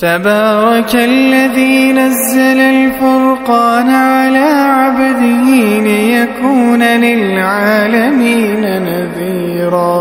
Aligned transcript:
تبارك 0.00 0.94
الذي 0.96 1.92
نزل 1.92 2.58
الفرقان 2.76 3.88
على 3.88 4.48
عبده 4.78 5.44
ليكون 5.88 6.82
للعالمين 6.82 8.60
نذيرا 8.90 10.00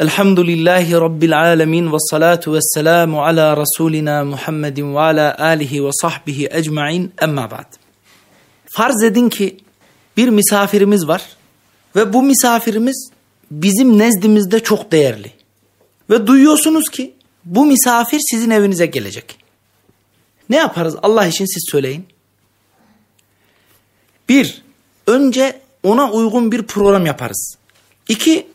الحمد 0.00 0.40
لله 0.40 0.98
رب 0.98 1.24
العالمين 1.24 1.88
والصلاة 1.88 2.40
والسلام 2.46 3.16
على 3.16 3.54
رسولنا 3.54 4.24
Muhammed 4.24 4.78
ve 4.78 5.00
ala 5.00 5.38
alihi 5.38 5.84
ve 5.84 5.90
sahbihi 5.92 6.48
ecmain 6.50 7.12
emma 7.22 7.50
ba'd. 7.50 7.66
Farz 8.66 9.02
edin 9.02 9.28
ki 9.28 9.56
bir 10.16 10.28
misafirimiz 10.28 11.08
var 11.08 11.22
ve 11.96 12.12
bu 12.12 12.22
misafirimiz 12.22 13.10
bizim 13.50 13.98
nezdimizde 13.98 14.60
çok 14.60 14.92
değerli. 14.92 15.42
Ve 16.10 16.26
duyuyorsunuz 16.26 16.88
ki 16.88 17.14
bu 17.44 17.66
misafir 17.66 18.20
sizin 18.30 18.50
evinize 18.50 18.86
gelecek. 18.86 19.36
Ne 20.50 20.56
yaparız 20.56 20.96
Allah 21.02 21.26
için 21.26 21.44
siz 21.44 21.68
söyleyin. 21.70 22.06
Bir, 24.28 24.62
önce 25.06 25.60
ona 25.82 26.10
uygun 26.10 26.52
bir 26.52 26.62
program 26.62 27.06
yaparız. 27.06 27.56
İki, 28.08 28.46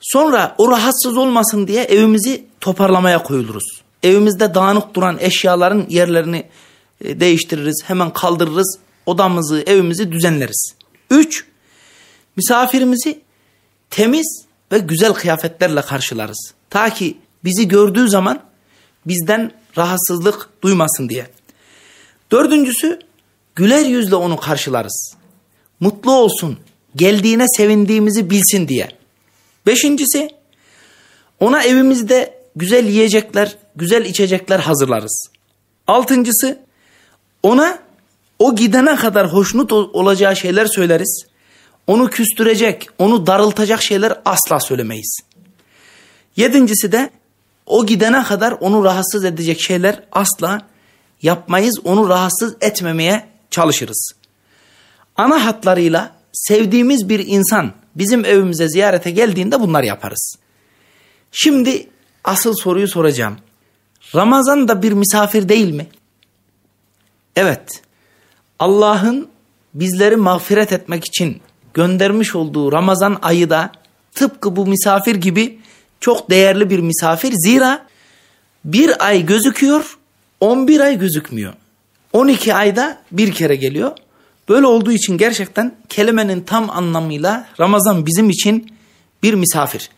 sonra 0.00 0.54
o 0.58 0.70
rahatsız 0.70 1.16
olmasın 1.16 1.66
diye 1.68 1.82
evimizi 1.82 2.44
toparlamaya 2.60 3.22
koyuluruz. 3.22 3.82
Evimizde 4.02 4.54
dağınık 4.54 4.94
duran 4.94 5.18
eşyaların 5.20 5.86
yerlerini 5.88 6.44
e, 7.04 7.20
değiştiririz, 7.20 7.82
hemen 7.86 8.12
kaldırırız, 8.12 8.78
odamızı, 9.06 9.62
evimizi 9.66 10.12
düzenleriz. 10.12 10.74
Üç, 11.10 11.44
misafirimizi 12.36 13.20
temiz 13.90 14.44
ve 14.72 14.78
güzel 14.78 15.12
kıyafetlerle 15.12 15.82
karşılarız. 15.82 16.54
Ta 16.70 16.90
ki 16.90 17.18
bizi 17.44 17.68
gördüğü 17.68 18.08
zaman 18.08 18.40
bizden 19.06 19.52
rahatsızlık 19.78 20.48
duymasın 20.62 21.08
diye. 21.08 21.26
Dördüncüsü 22.30 22.98
güler 23.54 23.84
yüzle 23.84 24.14
onu 24.14 24.36
karşılarız. 24.36 25.14
Mutlu 25.80 26.12
olsun, 26.12 26.58
geldiğine 26.96 27.44
sevindiğimizi 27.56 28.30
bilsin 28.30 28.68
diye. 28.68 28.88
Beşincisi 29.66 30.30
ona 31.40 31.62
evimizde 31.62 32.38
güzel 32.56 32.86
yiyecekler, 32.86 33.56
güzel 33.76 34.04
içecekler 34.04 34.60
hazırlarız. 34.60 35.28
Altıncısı 35.86 36.58
ona 37.42 37.78
o 38.38 38.56
gidene 38.56 38.96
kadar 38.96 39.32
hoşnut 39.32 39.72
olacağı 39.72 40.36
şeyler 40.36 40.66
söyleriz. 40.66 41.26
Onu 41.86 42.10
küstürecek, 42.10 42.88
onu 42.98 43.26
darıltacak 43.26 43.82
şeyler 43.82 44.20
asla 44.24 44.60
söylemeyiz. 44.60 45.20
Yedincisi 46.38 46.92
de 46.92 47.10
o 47.66 47.86
gidene 47.86 48.22
kadar 48.22 48.52
onu 48.52 48.84
rahatsız 48.84 49.24
edecek 49.24 49.60
şeyler 49.60 50.02
asla 50.12 50.62
yapmayız. 51.22 51.80
Onu 51.84 52.08
rahatsız 52.08 52.56
etmemeye 52.60 53.26
çalışırız. 53.50 54.12
Ana 55.16 55.44
hatlarıyla 55.44 56.12
sevdiğimiz 56.32 57.08
bir 57.08 57.26
insan 57.26 57.72
bizim 57.94 58.24
evimize 58.24 58.68
ziyarete 58.68 59.10
geldiğinde 59.10 59.60
bunlar 59.60 59.82
yaparız. 59.82 60.36
Şimdi 61.32 61.88
asıl 62.24 62.54
soruyu 62.54 62.88
soracağım. 62.88 63.36
Ramazan 64.14 64.68
da 64.68 64.82
bir 64.82 64.92
misafir 64.92 65.48
değil 65.48 65.74
mi? 65.74 65.86
Evet. 67.36 67.82
Allah'ın 68.58 69.28
bizleri 69.74 70.16
mağfiret 70.16 70.72
etmek 70.72 71.04
için 71.04 71.40
göndermiş 71.74 72.34
olduğu 72.34 72.72
Ramazan 72.72 73.18
ayı 73.22 73.50
da 73.50 73.72
tıpkı 74.14 74.56
bu 74.56 74.66
misafir 74.66 75.14
gibi 75.14 75.58
çok 76.00 76.30
değerli 76.30 76.70
bir 76.70 76.78
misafir. 76.78 77.32
Zira 77.32 77.86
bir 78.64 79.06
ay 79.06 79.26
gözüküyor, 79.26 79.98
11 80.40 80.80
ay 80.80 80.98
gözükmüyor. 80.98 81.52
12 82.12 82.54
ayda 82.54 82.98
bir 83.12 83.32
kere 83.32 83.56
geliyor. 83.56 83.92
Böyle 84.48 84.66
olduğu 84.66 84.92
için 84.92 85.18
gerçekten 85.18 85.74
kelimenin 85.88 86.40
tam 86.40 86.70
anlamıyla 86.70 87.48
Ramazan 87.60 88.06
bizim 88.06 88.30
için 88.30 88.72
bir 89.22 89.34
misafir. 89.34 89.90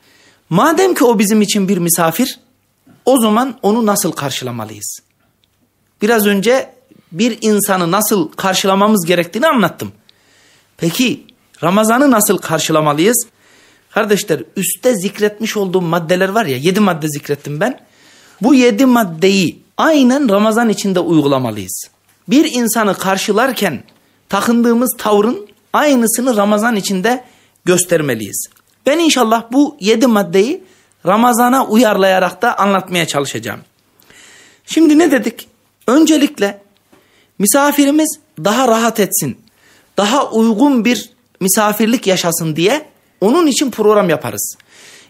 Madem 0.51 0.95
ki 0.95 1.05
o 1.05 1.19
bizim 1.19 1.43
için 1.43 1.69
bir 1.69 1.79
misafir, 1.79 2.41
o 3.05 3.21
zaman 3.21 3.59
onu 3.63 3.87
nasıl 3.87 4.13
karşılamalıyız? 4.13 4.99
Biraz 6.03 6.27
önce 6.27 6.75
bir 7.13 7.39
insanı 7.41 7.91
nasıl 7.91 8.29
karşılamamız 8.29 9.07
gerektiğini 9.07 9.47
anlattım. 9.47 9.93
Peki 10.77 11.27
Ramazan'ı 11.63 12.11
nasıl 12.11 12.39
karşılamalıyız? 12.39 13.27
Kardeşler 13.95 14.43
üstte 14.57 14.95
zikretmiş 14.95 15.57
olduğum 15.57 15.81
maddeler 15.81 16.29
var 16.29 16.47
ya 16.47 16.57
yedi 16.57 16.81
madde 16.81 17.09
zikrettim 17.09 17.61
ben. 17.61 17.81
Bu 18.43 18.55
yedi 18.55 18.87
maddeyi 18.87 19.63
aynen 19.77 20.29
Ramazan 20.29 20.69
içinde 20.69 21.01
uygulamalıyız. 21.01 21.91
Bir 22.29 22.53
insanı 22.53 22.95
karşılarken 22.95 23.83
takındığımız 24.29 24.97
tavrın 24.99 25.49
aynısını 25.73 26.37
Ramazan 26.37 26.77
içinde 26.77 27.25
göstermeliyiz. 27.65 28.47
Ben 28.87 28.99
inşallah 28.99 29.45
bu 29.53 29.77
yedi 29.81 30.07
maddeyi 30.07 30.65
Ramazan'a 31.07 31.67
uyarlayarak 31.67 32.43
da 32.43 32.59
anlatmaya 32.59 33.07
çalışacağım. 33.07 33.61
Şimdi 34.67 34.99
ne 34.99 35.11
dedik? 35.11 35.49
Öncelikle 35.87 36.63
misafirimiz 37.39 38.19
daha 38.45 38.69
rahat 38.69 39.01
etsin, 39.01 39.39
daha 39.97 40.31
uygun 40.31 40.85
bir 40.85 41.11
misafirlik 41.41 42.07
yaşasın 42.07 42.57
diye 42.57 42.87
onun 43.21 43.47
için 43.47 43.71
program 43.71 44.09
yaparız. 44.09 44.57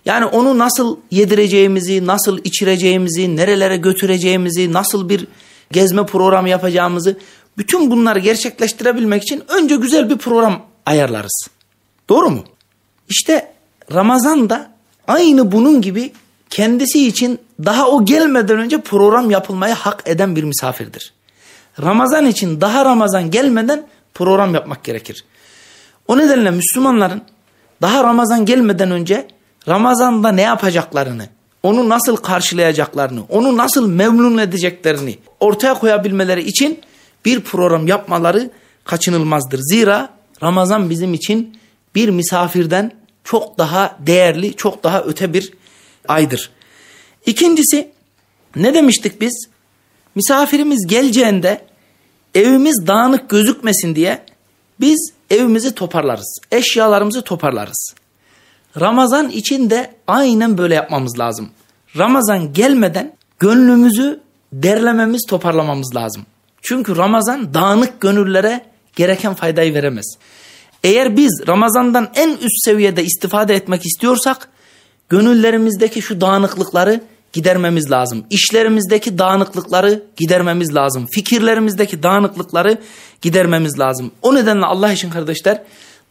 Yani 0.05 0.25
onu 0.25 0.59
nasıl 0.59 0.97
yedireceğimizi, 1.11 2.07
nasıl 2.07 2.39
içireceğimizi, 2.45 3.37
nerelere 3.37 3.77
götüreceğimizi, 3.77 4.73
nasıl 4.73 5.09
bir 5.09 5.27
gezme 5.73 6.07
programı 6.07 6.49
yapacağımızı 6.49 7.17
bütün 7.59 7.91
bunları 7.91 8.19
gerçekleştirebilmek 8.19 9.23
için 9.23 9.43
önce 9.49 9.77
güzel 9.77 10.11
bir 10.11 10.19
program 10.19 10.63
ayarlarız. 10.87 11.47
Doğru 12.09 12.31
mu? 12.31 12.45
İşte 13.09 13.53
Ramazan 13.95 14.51
da 14.51 14.71
aynı 15.09 15.53
bunun 15.53 15.83
gibi 15.83 16.13
kendisi 16.51 17.07
için 17.07 17.39
daha 17.65 17.89
o 17.89 18.05
gelmeden 18.05 18.59
önce 18.59 18.81
program 18.81 19.31
yapılmaya 19.31 19.75
hak 19.75 20.03
eden 20.07 20.37
bir 20.37 20.45
misafirdir. 20.45 21.13
Ramazan 21.83 22.27
için 22.27 22.61
daha 22.61 22.85
Ramazan 22.85 23.31
gelmeden 23.31 23.87
program 24.15 24.55
yapmak 24.55 24.85
gerekir. 24.85 25.25
O 26.09 26.19
nedenle 26.19 26.51
Müslümanların 26.51 27.23
daha 27.83 28.05
Ramazan 28.05 28.47
gelmeden 28.47 28.91
önce 28.91 29.29
Ramazan'da 29.69 30.33
ne 30.33 30.43
yapacaklarını, 30.43 31.29
onu 31.63 31.89
nasıl 31.89 32.17
karşılayacaklarını, 32.17 33.23
onu 33.29 33.57
nasıl 33.57 33.89
memnun 33.89 34.39
edeceklerini 34.39 35.19
ortaya 35.41 35.75
koyabilmeleri 35.75 36.43
için 36.43 36.81
bir 37.25 37.41
program 37.41 37.87
yapmaları 37.87 38.51
kaçınılmazdır. 38.85 39.61
Zira 39.63 40.09
Ramazan 40.43 40.91
bizim 40.91 41.15
için 41.15 41.59
bir 41.95 42.09
misafirden 42.09 42.93
çok 43.25 43.59
daha 43.59 43.97
değerli, 43.99 44.57
çok 44.57 44.85
daha 44.85 45.03
öte 45.03 45.33
bir 45.33 45.53
aydır. 46.09 46.51
İkincisi 47.27 47.91
ne 48.57 48.75
demiştik 48.75 49.21
biz? 49.21 49.49
Misafirimiz 50.15 50.87
geleceğinde 50.87 51.65
evimiz 52.35 52.87
dağınık 52.87 53.31
gözükmesin 53.31 53.95
diye 53.95 54.23
biz 54.81 55.13
evimizi 55.31 55.75
toparlarız. 55.75 56.39
Eşyalarımızı 56.53 57.23
toparlarız. 57.23 57.95
Ramazan 58.81 59.31
için 59.31 59.71
de 59.71 59.95
aynen 60.07 60.59
böyle 60.59 60.75
yapmamız 60.75 61.19
lazım. 61.19 61.51
Ramazan 61.97 62.53
gelmeden 62.53 63.17
gönlümüzü 63.39 64.21
derlememiz, 64.53 65.27
toparlamamız 65.29 65.97
lazım. 65.97 66.27
Çünkü 66.63 66.97
Ramazan 66.97 67.55
dağınık 67.55 68.01
gönüllere 68.01 68.65
gereken 68.97 69.35
faydayı 69.35 69.75
veremez. 69.75 70.17
Eğer 70.85 71.17
biz 71.17 71.43
Ramazan'dan 71.49 72.11
en 72.15 72.31
üst 72.31 72.65
seviyede 72.65 73.05
istifade 73.05 73.55
etmek 73.55 73.87
istiyorsak 73.87 74.49
gönüllerimizdeki 75.09 76.03
şu 76.03 76.21
dağınıklıkları 76.21 77.01
gidermemiz 77.33 77.91
lazım. 77.91 78.25
İşlerimizdeki 78.31 79.19
dağınıklıkları 79.19 80.03
gidermemiz 80.17 80.75
lazım. 80.75 81.07
Fikirlerimizdeki 81.11 82.03
dağınıklıkları 82.03 82.79
gidermemiz 83.23 83.79
lazım. 83.79 84.11
O 84.23 84.35
nedenle 84.35 84.67
Allah 84.67 84.93
için 84.93 85.11
kardeşler 85.11 85.63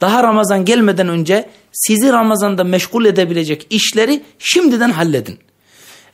daha 0.01 0.24
Ramazan 0.24 0.66
gelmeden 0.66 1.07
önce 1.10 1.50
sizi 1.71 2.12
Ramazan'da 2.12 2.63
meşgul 2.63 3.06
edebilecek 3.06 3.68
işleri 3.69 4.24
şimdiden 4.39 4.92
halledin. 4.92 5.39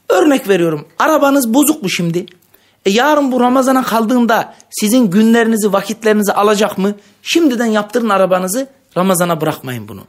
Örnek 0.09 0.49
veriyorum 0.49 0.87
arabanız 0.99 1.53
bozuk 1.53 1.83
mu 1.83 1.89
şimdi? 1.89 2.25
E 2.85 2.89
yarın 2.89 3.31
bu 3.31 3.39
Ramazan'a 3.39 3.83
kaldığında 3.83 4.53
sizin 4.69 5.09
günlerinizi 5.09 5.73
vakitlerinizi 5.73 6.33
alacak 6.33 6.77
mı? 6.77 6.95
Şimdiden 7.21 7.65
yaptırın 7.65 8.09
arabanızı 8.09 8.67
Ramazan'a 8.97 9.41
bırakmayın 9.41 9.87
bunu. 9.87 10.01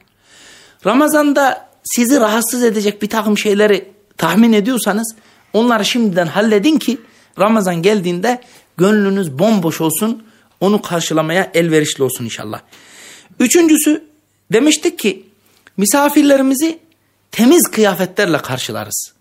Ramazan'da 0.85 1.67
sizi 1.83 2.19
rahatsız 2.19 2.63
edecek 2.63 3.01
bir 3.01 3.09
takım 3.09 3.37
şeyleri 3.37 3.91
tahmin 4.17 4.53
ediyorsanız 4.53 5.15
onları 5.53 5.85
şimdiden 5.85 6.27
halledin 6.27 6.79
ki 6.79 6.97
Ramazan 7.39 7.81
geldiğinde 7.81 8.41
gönlünüz 8.77 9.39
bomboş 9.39 9.81
olsun 9.81 10.23
onu 10.59 10.81
karşılamaya 10.81 11.51
elverişli 11.53 12.03
olsun 12.03 12.25
inşallah. 12.25 12.61
Üçüncüsü 13.39 14.03
demiştik 14.53 14.99
ki 14.99 15.25
misafirlerimizi 15.77 16.79
temiz 17.31 17.63
kıyafetlerle 17.71 18.37
karşılarız. 18.37 19.13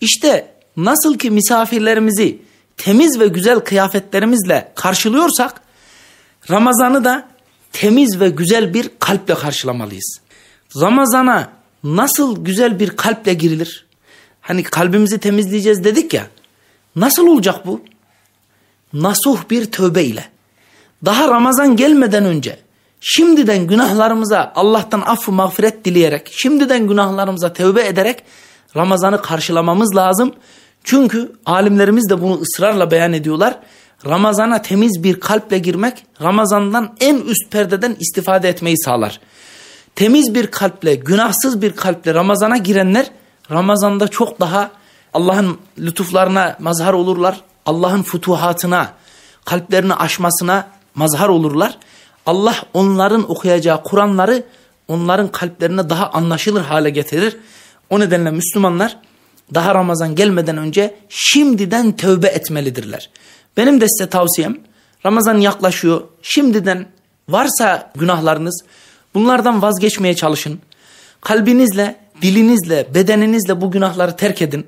İşte 0.00 0.54
nasıl 0.76 1.18
ki 1.18 1.30
misafirlerimizi 1.30 2.38
temiz 2.76 3.20
ve 3.20 3.28
güzel 3.28 3.60
kıyafetlerimizle 3.60 4.72
karşılıyorsak 4.74 5.60
Ramazan'ı 6.50 7.04
da 7.04 7.28
temiz 7.72 8.20
ve 8.20 8.28
güzel 8.28 8.74
bir 8.74 8.90
kalple 8.98 9.34
karşılamalıyız. 9.34 10.20
Ramazana 10.80 11.52
nasıl 11.84 12.44
güzel 12.44 12.80
bir 12.80 12.90
kalple 12.90 13.34
girilir? 13.34 13.85
Hani 14.46 14.62
kalbimizi 14.62 15.18
temizleyeceğiz 15.18 15.84
dedik 15.84 16.14
ya. 16.14 16.26
Nasıl 16.96 17.26
olacak 17.26 17.66
bu? 17.66 17.80
Nasuh 18.92 19.38
bir 19.50 19.64
tövbe 19.64 20.04
ile. 20.04 20.24
Daha 21.04 21.28
Ramazan 21.28 21.76
gelmeden 21.76 22.24
önce 22.24 22.58
şimdiden 23.00 23.66
günahlarımıza 23.66 24.52
Allah'tan 24.54 25.00
affı 25.00 25.32
mağfiret 25.32 25.84
dileyerek, 25.84 26.30
şimdiden 26.32 26.86
günahlarımıza 26.88 27.52
tövbe 27.52 27.86
ederek 27.86 28.22
Ramazan'ı 28.76 29.22
karşılamamız 29.22 29.96
lazım. 29.96 30.34
Çünkü 30.84 31.32
alimlerimiz 31.46 32.10
de 32.10 32.22
bunu 32.22 32.40
ısrarla 32.40 32.90
beyan 32.90 33.12
ediyorlar. 33.12 33.58
Ramazana 34.06 34.62
temiz 34.62 35.02
bir 35.02 35.20
kalple 35.20 35.58
girmek 35.58 36.06
Ramazan'dan 36.22 36.96
en 37.00 37.16
üst 37.16 37.50
perdeden 37.50 37.96
istifade 38.00 38.48
etmeyi 38.48 38.78
sağlar. 38.78 39.20
Temiz 39.96 40.34
bir 40.34 40.46
kalple, 40.46 40.94
günahsız 40.94 41.62
bir 41.62 41.72
kalple 41.72 42.14
Ramazan'a 42.14 42.56
girenler 42.56 43.06
Ramazan'da 43.50 44.08
çok 44.08 44.40
daha 44.40 44.70
Allah'ın 45.14 45.58
lütuflarına 45.78 46.56
mazhar 46.58 46.92
olurlar. 46.92 47.40
Allah'ın 47.66 48.02
futuhatına, 48.02 48.92
kalplerini 49.44 49.94
aşmasına 49.94 50.68
mazhar 50.94 51.28
olurlar. 51.28 51.78
Allah 52.26 52.54
onların 52.74 53.30
okuyacağı 53.30 53.82
Kur'anları 53.82 54.44
onların 54.88 55.28
kalplerine 55.28 55.90
daha 55.90 56.10
anlaşılır 56.10 56.60
hale 56.60 56.90
getirir. 56.90 57.36
O 57.90 58.00
nedenle 58.00 58.30
Müslümanlar 58.30 58.96
daha 59.54 59.74
Ramazan 59.74 60.14
gelmeden 60.14 60.56
önce 60.56 60.94
şimdiden 61.08 61.96
tövbe 61.96 62.26
etmelidirler. 62.26 63.10
Benim 63.56 63.80
de 63.80 63.88
size 63.88 64.10
tavsiyem 64.10 64.58
Ramazan 65.06 65.38
yaklaşıyor. 65.38 66.02
Şimdiden 66.22 66.86
varsa 67.28 67.92
günahlarınız 67.96 68.64
bunlardan 69.14 69.62
vazgeçmeye 69.62 70.16
çalışın. 70.16 70.60
Kalbinizle, 71.20 71.96
dilinizle, 72.22 72.86
bedeninizle 72.94 73.60
bu 73.60 73.70
günahları 73.70 74.16
terk 74.16 74.42
edin. 74.42 74.66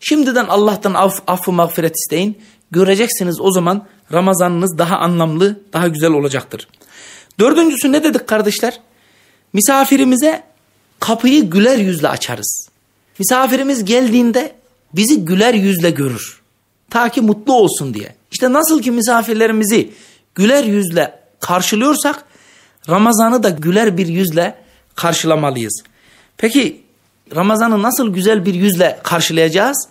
Şimdiden 0.00 0.46
Allah'tan 0.46 0.94
af, 0.94 1.22
affı 1.26 1.52
mağfiret 1.52 1.94
isteyin. 1.96 2.38
Göreceksiniz 2.70 3.40
o 3.40 3.52
zaman 3.52 3.86
Ramazanınız 4.12 4.78
daha 4.78 4.96
anlamlı, 4.96 5.60
daha 5.72 5.88
güzel 5.88 6.10
olacaktır. 6.10 6.68
Dördüncüsü 7.38 7.92
ne 7.92 8.04
dedik 8.04 8.26
kardeşler? 8.26 8.80
Misafirimize 9.52 10.42
kapıyı 11.00 11.50
güler 11.50 11.78
yüzle 11.78 12.08
açarız. 12.08 12.68
Misafirimiz 13.18 13.84
geldiğinde 13.84 14.52
bizi 14.92 15.24
güler 15.24 15.54
yüzle 15.54 15.90
görür. 15.90 16.40
Ta 16.90 17.08
ki 17.08 17.20
mutlu 17.20 17.52
olsun 17.52 17.94
diye. 17.94 18.14
İşte 18.32 18.52
nasıl 18.52 18.82
ki 18.82 18.90
misafirlerimizi 18.90 19.90
güler 20.34 20.64
yüzle 20.64 21.20
karşılıyorsak 21.40 22.24
Ramazan'ı 22.88 23.42
da 23.42 23.48
güler 23.50 23.96
bir 23.96 24.06
yüzle 24.06 24.54
karşılamalıyız. 24.94 25.82
Peki 26.36 26.82
Ramazan'ı 27.36 27.82
nasıl 27.82 28.12
güzel 28.12 28.44
bir 28.46 28.54
yüzle 28.54 28.98
karşılayacağız? 29.02 29.88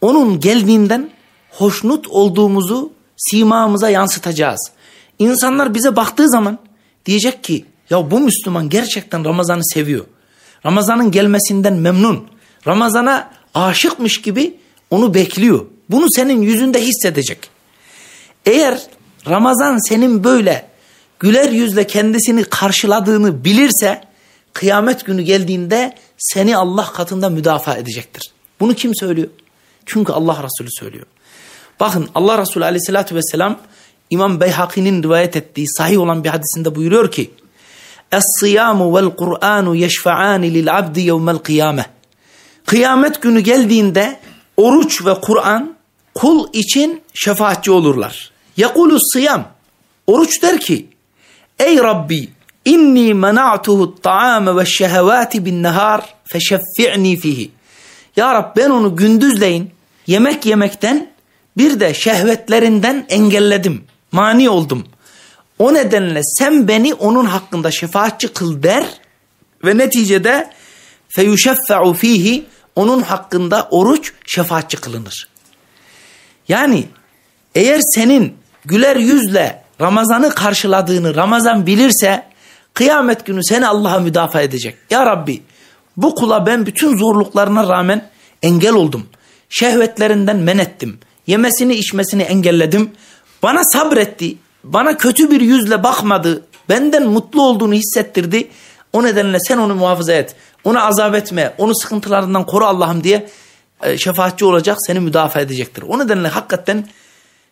Onun 0.00 0.40
geldiğinden 0.40 1.10
hoşnut 1.50 2.08
olduğumuzu 2.08 2.92
simamıza 3.16 3.90
yansıtacağız. 3.90 4.70
İnsanlar 5.18 5.74
bize 5.74 5.96
baktığı 5.96 6.28
zaman 6.28 6.58
diyecek 7.06 7.44
ki 7.44 7.64
ya 7.90 8.10
bu 8.10 8.20
Müslüman 8.20 8.68
gerçekten 8.68 9.24
Ramazan'ı 9.24 9.64
seviyor. 9.64 10.04
Ramazan'ın 10.66 11.10
gelmesinden 11.10 11.74
memnun. 11.74 12.28
Ramazan'a 12.66 13.30
aşıkmış 13.54 14.20
gibi 14.20 14.56
onu 14.90 15.14
bekliyor. 15.14 15.66
Bunu 15.90 16.06
senin 16.10 16.42
yüzünde 16.42 16.82
hissedecek. 16.82 17.50
Eğer 18.46 18.80
Ramazan 19.28 19.88
senin 19.88 20.24
böyle 20.24 20.68
güler 21.18 21.50
yüzle 21.50 21.86
kendisini 21.86 22.44
karşıladığını 22.44 23.44
bilirse 23.44 24.00
kıyamet 24.52 25.06
günü 25.06 25.22
geldiğinde 25.22 25.94
seni 26.18 26.56
Allah 26.56 26.92
katında 26.92 27.28
müdafaa 27.28 27.76
edecektir. 27.76 28.32
Bunu 28.60 28.74
kim 28.74 28.94
söylüyor? 28.94 29.28
Çünkü 29.86 30.12
Allah 30.12 30.42
Resulü 30.42 30.68
söylüyor. 30.70 31.06
Bakın 31.80 32.08
Allah 32.14 32.38
Resulü 32.38 32.64
aleyhissalatü 32.64 33.14
vesselam 33.14 33.58
İmam 34.10 34.40
Beyhaki'nin 34.40 35.02
rivayet 35.02 35.36
ettiği 35.36 35.66
sahih 35.68 36.00
olan 36.00 36.24
bir 36.24 36.28
hadisinde 36.28 36.74
buyuruyor 36.74 37.10
ki 37.10 37.30
Es-siyamu 38.12 38.96
vel 38.96 39.16
Kur'anu 39.16 39.74
yeşfa'ani 39.74 40.54
lil 40.54 40.78
abdi 40.78 41.00
yevmel 41.00 41.38
kıyame. 41.38 41.86
Kıyamet 42.66 43.22
günü 43.22 43.40
geldiğinde 43.40 44.20
oruç 44.56 45.06
ve 45.06 45.14
Kur'an 45.14 45.76
kul 46.14 46.48
için 46.52 47.02
şefaatçi 47.14 47.70
olurlar. 47.70 48.30
Yekulus 48.56 49.02
siyam. 49.12 49.48
Oruç 50.06 50.42
der 50.42 50.60
ki 50.60 50.88
Ey 51.58 51.78
Rabbi 51.78 52.28
inni 52.68 53.14
mena'tuhu 53.14 53.94
ta'ame 54.02 54.56
ve 54.56 54.66
şehevati 54.66 55.44
bin 55.44 55.62
nehar 55.62 56.14
feşeffi'ni 56.24 57.16
fihi. 57.16 57.50
Ya 58.16 58.34
Rab 58.34 58.56
ben 58.56 58.70
onu 58.70 58.96
gündüzleyin 58.96 59.70
yemek 60.06 60.46
yemekten 60.46 61.10
bir 61.56 61.80
de 61.80 61.94
şehvetlerinden 61.94 63.06
engelledim. 63.08 63.84
Mani 64.12 64.50
oldum. 64.50 64.86
O 65.58 65.74
nedenle 65.74 66.20
sen 66.24 66.68
beni 66.68 66.94
onun 66.94 67.24
hakkında 67.24 67.70
şefaatçi 67.70 68.28
kıl 68.28 68.62
der 68.62 68.84
ve 69.64 69.78
neticede 69.78 70.50
feyuşeffe'u 71.08 71.94
fihi 71.94 72.46
onun 72.76 73.02
hakkında 73.02 73.68
oruç 73.70 74.12
şefaatçi 74.26 74.76
kılınır. 74.76 75.28
Yani 76.48 76.84
eğer 77.54 77.80
senin 77.94 78.36
güler 78.64 78.96
yüzle 78.96 79.62
Ramazan'ı 79.80 80.30
karşıladığını 80.30 81.14
Ramazan 81.14 81.66
bilirse 81.66 82.28
kıyamet 82.74 83.26
günü 83.26 83.44
seni 83.44 83.66
Allah'a 83.66 83.98
müdafaa 83.98 84.40
edecek. 84.40 84.76
Ya 84.90 85.06
Rabbi 85.06 85.42
bu 85.96 86.14
kula 86.14 86.46
ben 86.46 86.66
bütün 86.66 86.96
zorluklarına 86.96 87.68
rağmen 87.68 88.08
engel 88.42 88.74
oldum. 88.74 89.06
Şehvetlerinden 89.48 90.36
men 90.36 90.58
ettim. 90.58 90.98
Yemesini 91.26 91.74
içmesini 91.74 92.22
engelledim. 92.22 92.90
Bana 93.42 93.64
sabretti. 93.64 94.36
Bana 94.64 94.96
kötü 94.96 95.30
bir 95.30 95.40
yüzle 95.40 95.82
bakmadı. 95.82 96.42
Benden 96.68 97.06
mutlu 97.06 97.42
olduğunu 97.42 97.74
hissettirdi. 97.74 98.48
O 98.92 99.02
nedenle 99.02 99.38
sen 99.40 99.58
onu 99.58 99.74
muhafaza 99.74 100.12
et. 100.12 100.34
Onu 100.64 100.86
azap 100.86 101.14
etme. 101.14 101.54
Onu 101.58 101.72
sıkıntılarından 101.74 102.46
koru 102.46 102.64
Allah'ım 102.64 103.04
diye 103.04 103.28
e, 103.82 103.98
şefaatçi 103.98 104.44
olacak. 104.44 104.76
Seni 104.86 105.00
müdafaa 105.00 105.40
edecektir. 105.40 105.84
O 105.88 105.98
nedenle 105.98 106.28
hakikaten 106.28 106.88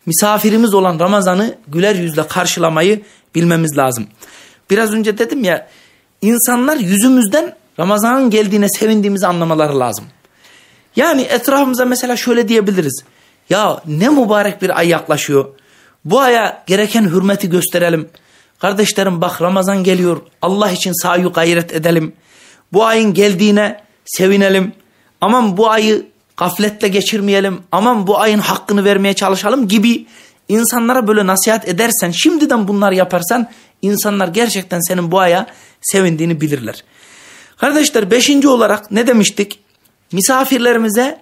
misafirimiz 0.05 0.73
olan 0.73 0.99
Ramazan'ı 0.99 1.55
güler 1.67 1.95
yüzle 1.95 2.27
karşılamayı 2.27 3.01
bilmemiz 3.35 3.77
lazım. 3.77 4.07
Biraz 4.69 4.93
önce 4.93 5.17
dedim 5.17 5.43
ya 5.43 5.67
insanlar 6.21 6.77
yüzümüzden 6.77 7.55
Ramazan'ın 7.79 8.29
geldiğine 8.29 8.69
sevindiğimizi 8.69 9.27
anlamaları 9.27 9.79
lazım. 9.79 10.05
Yani 10.95 11.21
etrafımıza 11.21 11.85
mesela 11.85 12.17
şöyle 12.17 12.47
diyebiliriz. 12.47 13.03
Ya 13.49 13.81
ne 13.85 14.09
mübarek 14.09 14.61
bir 14.61 14.79
ay 14.79 14.87
yaklaşıyor. 14.87 15.45
Bu 16.05 16.19
aya 16.19 16.63
gereken 16.67 17.03
hürmeti 17.03 17.49
gösterelim. 17.49 18.09
Kardeşlerim 18.59 19.21
bak 19.21 19.41
Ramazan 19.41 19.83
geliyor. 19.83 20.21
Allah 20.41 20.71
için 20.71 21.03
sayu 21.03 21.33
gayret 21.33 21.73
edelim. 21.73 22.13
Bu 22.73 22.85
ayın 22.85 23.13
geldiğine 23.13 23.81
sevinelim. 24.05 24.73
Aman 25.21 25.57
bu 25.57 25.69
ayı 25.69 26.05
gafletle 26.37 26.87
geçirmeyelim. 26.87 27.59
Aman 27.71 28.07
bu 28.07 28.19
ayın 28.19 28.39
hakkını 28.39 28.85
vermeye 28.85 29.13
çalışalım 29.13 29.67
gibi 29.67 30.05
insanlara 30.49 31.07
böyle 31.07 31.27
nasihat 31.27 31.67
edersen, 31.67 32.11
şimdiden 32.11 32.67
bunlar 32.67 32.91
yaparsan 32.91 33.49
insanlar 33.81 34.27
gerçekten 34.27 34.79
senin 34.79 35.11
bu 35.11 35.19
aya 35.19 35.47
sevindiğini 35.81 36.41
bilirler. 36.41 36.83
Kardeşler 37.57 38.11
beşinci 38.11 38.47
olarak 38.47 38.91
ne 38.91 39.07
demiştik? 39.07 39.59
Misafirlerimize 40.11 41.21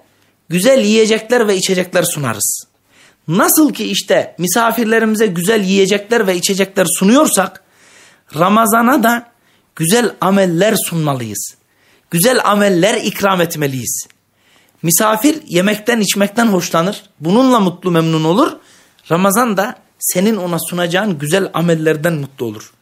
güzel 0.50 0.80
yiyecekler 0.80 1.48
ve 1.48 1.56
içecekler 1.58 2.04
sunarız. 2.04 2.68
Nasıl 3.28 3.74
ki 3.74 3.86
işte 3.86 4.36
misafirlerimize 4.38 5.28
güzel 5.28 5.64
yiyecekler 5.64 6.28
ve 6.28 6.36
içecekler 6.36 6.88
sunuyorsak 7.00 7.66
Ramazana 8.36 9.04
da 9.04 9.28
güzel 9.76 10.16
ameller 10.22 10.76
sunmalıyız. 10.90 11.56
Güzel 12.12 12.40
ameller 12.44 12.94
ikram 12.94 13.42
etmeliyiz. 13.42 14.08
Misafir 14.84 15.42
yemekten 15.48 16.00
içmekten 16.00 16.46
hoşlanır. 16.46 17.04
Bununla 17.20 17.60
mutlu 17.60 17.92
memnun 17.92 18.24
olur. 18.24 18.52
Ramazan 19.12 19.58
da 19.58 19.76
senin 20.14 20.38
ona 20.38 20.58
sunacağın 20.60 21.20
güzel 21.20 21.50
amellerden 21.54 22.14
mutlu 22.14 22.46
olur. 22.46 22.74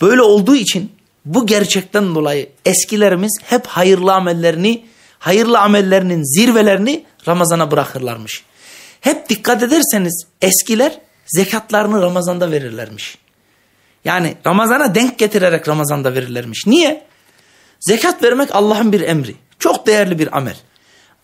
Böyle 0.00 0.22
olduğu 0.22 0.54
için 0.54 0.92
bu 1.24 1.46
gerçekten 1.46 2.14
dolayı 2.14 2.48
eskilerimiz 2.64 3.38
hep 3.44 3.66
hayırlı 3.66 4.14
amellerini, 4.14 4.84
hayırlı 5.18 5.58
amellerinin 5.58 6.22
zirvelerini 6.36 7.04
Ramazan'a 7.28 7.70
bırakırlarmış. 7.70 8.44
Hep 9.00 9.28
dikkat 9.28 9.62
ederseniz 9.62 10.26
eskiler 10.42 10.98
zekatlarını 11.26 12.02
Ramazan'da 12.02 12.50
verirlermiş. 12.50 13.18
Yani 14.04 14.36
Ramazan'a 14.46 14.94
denk 14.94 15.18
getirerek 15.18 15.68
Ramazan'da 15.68 16.14
verirlermiş. 16.14 16.66
Niye? 16.66 17.04
Zekat 17.80 18.22
vermek 18.22 18.54
Allah'ın 18.54 18.92
bir 18.92 19.00
emri. 19.00 19.34
Çok 19.58 19.86
değerli 19.86 20.18
bir 20.18 20.36
amel. 20.36 20.56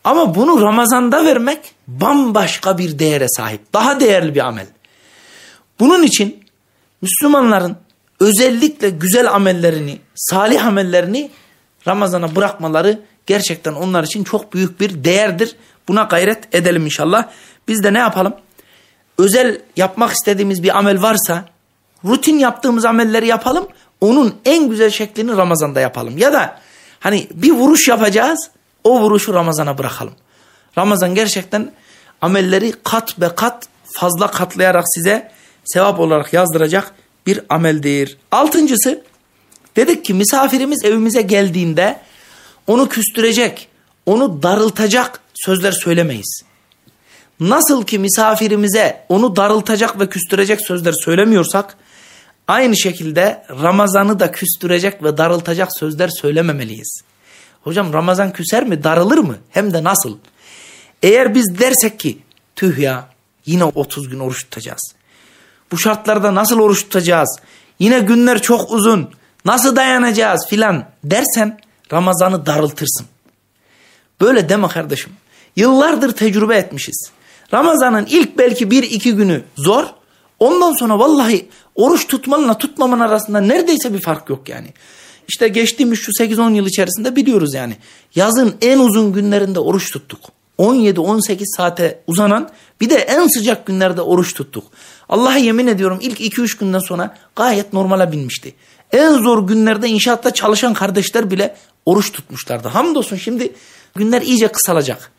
Ama 0.05 0.35
bunu 0.35 0.63
Ramazan'da 0.63 1.25
vermek 1.25 1.59
bambaşka 1.87 2.79
bir 2.79 2.99
değere 2.99 3.29
sahip. 3.29 3.73
Daha 3.73 4.01
değerli 4.01 4.35
bir 4.35 4.47
amel. 4.47 4.67
Bunun 5.81 6.03
için 6.03 6.45
Müslümanların 7.03 7.77
özellikle 8.21 8.91
güzel 8.91 9.33
amellerini, 9.33 9.99
salih 10.15 10.67
amellerini 10.67 11.31
Ramazan'a 11.87 12.37
bırakmaları 12.37 13.01
gerçekten 13.27 13.73
onlar 13.73 14.05
için 14.05 14.25
çok 14.25 14.55
büyük 14.55 14.81
bir 14.81 15.05
değerdir. 15.05 15.57
Buna 15.89 16.03
gayret 16.03 16.55
edelim 16.55 16.85
inşallah. 16.85 17.29
Biz 17.69 17.85
de 17.85 17.93
ne 17.93 17.99
yapalım? 17.99 18.35
Özel 19.19 19.61
yapmak 19.77 20.13
istediğimiz 20.13 20.63
bir 20.63 20.79
amel 20.79 21.03
varsa 21.03 21.45
rutin 22.05 22.39
yaptığımız 22.39 22.85
amelleri 22.85 23.27
yapalım. 23.27 23.69
Onun 24.01 24.35
en 24.45 24.69
güzel 24.69 24.91
şeklini 24.91 25.37
Ramazan'da 25.37 25.81
yapalım. 25.81 26.19
Ya 26.19 26.33
da 26.33 26.59
hani 27.01 27.29
bir 27.35 27.51
vuruş 27.51 27.89
yapacağız. 27.89 28.51
O 28.85 29.01
vuruşu 29.01 29.35
Ramazan'a 29.35 29.79
bırakalım. 29.79 30.15
Ramazan 30.79 31.15
gerçekten 31.15 31.73
amelleri 32.21 32.73
kat 32.85 33.21
be 33.21 33.29
kat 33.37 33.69
fazla 33.93 34.31
katlayarak 34.31 34.85
size 34.95 35.33
sevap 35.73 36.01
olarak 36.01 36.33
yazdıracak 36.33 36.95
bir 37.27 37.41
ameldir. 37.49 38.19
Altıncısı 38.31 39.03
dedik 39.77 40.05
ki 40.05 40.15
misafirimiz 40.15 40.85
evimize 40.85 41.23
geldiğinde 41.23 42.01
onu 42.67 42.89
küstürecek, 42.89 43.69
onu 44.07 44.43
darıltacak 44.43 45.21
sözler 45.35 45.73
söylemeyiz. 45.73 46.43
Nasıl 47.41 47.85
ki 47.85 47.99
misafirimize 47.99 49.05
onu 49.09 49.37
darıltacak 49.37 50.01
ve 50.01 50.09
küstürecek 50.09 50.61
sözler 50.67 50.95
söylemiyorsak 51.05 51.77
aynı 52.49 52.77
şekilde 52.77 53.45
Ramazan'ı 53.63 54.21
da 54.21 54.33
küstürecek 54.33 55.03
ve 55.03 55.19
darıltacak 55.19 55.69
sözler 55.79 56.09
söylememeliyiz. 56.09 57.01
Hocam 57.63 57.93
Ramazan 57.93 58.33
küser 58.33 58.65
mi 58.65 58.85
darılır 58.85 59.19
mı 59.19 59.37
hem 59.51 59.73
de 59.73 59.85
nasıl? 59.85 60.19
Eğer 61.03 61.35
biz 61.35 61.59
dersek 61.59 62.01
ki 62.01 62.19
tüh 62.57 62.79
ya 62.79 63.09
yine 63.47 63.65
30 63.65 64.09
gün 64.09 64.19
oruç 64.19 64.45
tutacağız. 64.45 64.98
Bu 65.73 65.79
şartlarda 65.79 66.35
nasıl 66.35 66.59
oruç 66.59 66.83
tutacağız? 66.83 67.39
Yine 67.79 67.99
günler 67.99 68.43
çok 68.43 68.73
uzun. 68.73 69.09
Nasıl 69.45 69.77
dayanacağız 69.77 70.47
filan 70.49 70.85
dersen 71.05 71.59
Ramazan'ı 71.93 72.47
darıltırsın. 72.47 73.07
Böyle 74.21 74.49
deme 74.49 74.69
kardeşim. 74.69 75.13
Yıllardır 75.57 76.13
tecrübe 76.13 76.57
etmişiz. 76.57 77.11
Ramazan'ın 77.55 78.07
ilk 78.07 78.39
belki 78.39 78.71
bir 78.71 78.83
iki 78.83 79.15
günü 79.15 79.43
zor. 79.57 79.85
Ondan 80.39 80.73
sonra 80.73 80.99
vallahi 80.99 81.49
oruç 81.75 82.07
tutmanla 82.07 82.59
tutmaman 82.59 83.01
arasında 83.01 83.41
neredeyse 83.41 83.95
bir 83.95 84.01
fark 84.01 84.31
yok 84.31 84.49
yani. 84.49 84.69
İşte 85.29 85.49
geçtiğimiz 85.49 85.99
şu 85.99 86.13
8-10 86.13 86.55
yıl 86.55 86.67
içerisinde 86.67 87.17
biliyoruz 87.17 87.55
yani. 87.55 87.77
Yazın 88.15 88.55
en 88.61 88.79
uzun 88.79 89.13
günlerinde 89.13 89.61
oruç 89.61 89.93
tuttuk. 89.93 90.21
17-18 90.59 91.57
saate 91.57 92.01
uzanan 92.07 92.51
bir 92.81 92.91
de 92.91 92.95
en 92.95 93.27
sıcak 93.27 93.67
günlerde 93.67 94.03
oruç 94.03 94.35
tuttuk. 94.35 94.65
Allah'a 95.09 95.37
yemin 95.37 95.67
ediyorum 95.67 95.99
ilk 96.01 96.21
2-3 96.21 96.59
günden 96.61 96.79
sonra 96.79 97.17
gayet 97.37 97.73
normale 97.73 98.13
binmişti. 98.13 98.55
En 98.93 99.13
zor 99.13 99.47
günlerde 99.47 99.89
inşaatta 99.89 100.31
çalışan 100.31 100.75
kardeşler 100.75 101.31
bile 101.31 101.57
oruç 101.87 102.13
tutmuşlardı. 102.13 102.69
Hamdolsun 102.69 103.17
şimdi 103.17 103.53
günler 103.95 104.23
iyice 104.23 104.49
kısalacak. 104.49 105.13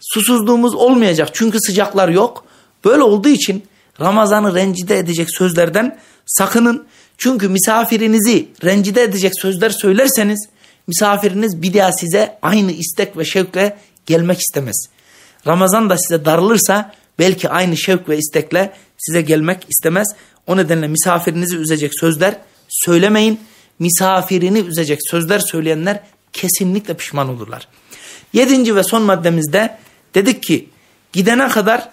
Susuzluğumuz 0.00 0.74
olmayacak 0.74 1.28
çünkü 1.32 1.58
sıcaklar 1.60 2.08
yok. 2.08 2.44
Böyle 2.84 3.02
olduğu 3.02 3.28
için 3.28 3.64
Ramazan'ı 4.00 4.54
rencide 4.54 4.98
edecek 4.98 5.28
sözlerden 5.38 5.98
sakının. 6.26 6.86
Çünkü 7.18 7.48
misafirinizi 7.48 8.48
rencide 8.64 9.02
edecek 9.02 9.32
sözler 9.40 9.70
söylerseniz 9.70 10.48
misafiriniz 10.86 11.62
bir 11.62 11.74
daha 11.74 11.92
size 11.92 12.38
aynı 12.42 12.72
istek 12.72 13.16
ve 13.16 13.24
şevkle 13.24 13.76
gelmek 14.08 14.38
istemez. 14.38 14.88
Ramazan 15.46 15.90
da 15.90 15.98
size 15.98 16.24
darılırsa 16.24 16.92
belki 17.18 17.48
aynı 17.48 17.76
şevk 17.76 18.08
ve 18.08 18.18
istekle 18.18 18.72
size 18.98 19.20
gelmek 19.20 19.66
istemez. 19.68 20.08
O 20.46 20.56
nedenle 20.56 20.88
misafirinizi 20.88 21.56
üzecek 21.56 21.92
sözler 22.00 22.36
söylemeyin. 22.68 23.40
Misafirini 23.78 24.58
üzecek 24.58 24.98
sözler 25.10 25.38
söyleyenler 25.38 26.00
kesinlikle 26.32 26.94
pişman 26.94 27.28
olurlar. 27.28 27.68
Yedinci 28.32 28.76
ve 28.76 28.82
son 28.82 29.02
maddemizde 29.02 29.78
dedik 30.14 30.42
ki 30.42 30.68
gidene 31.12 31.48
kadar 31.48 31.88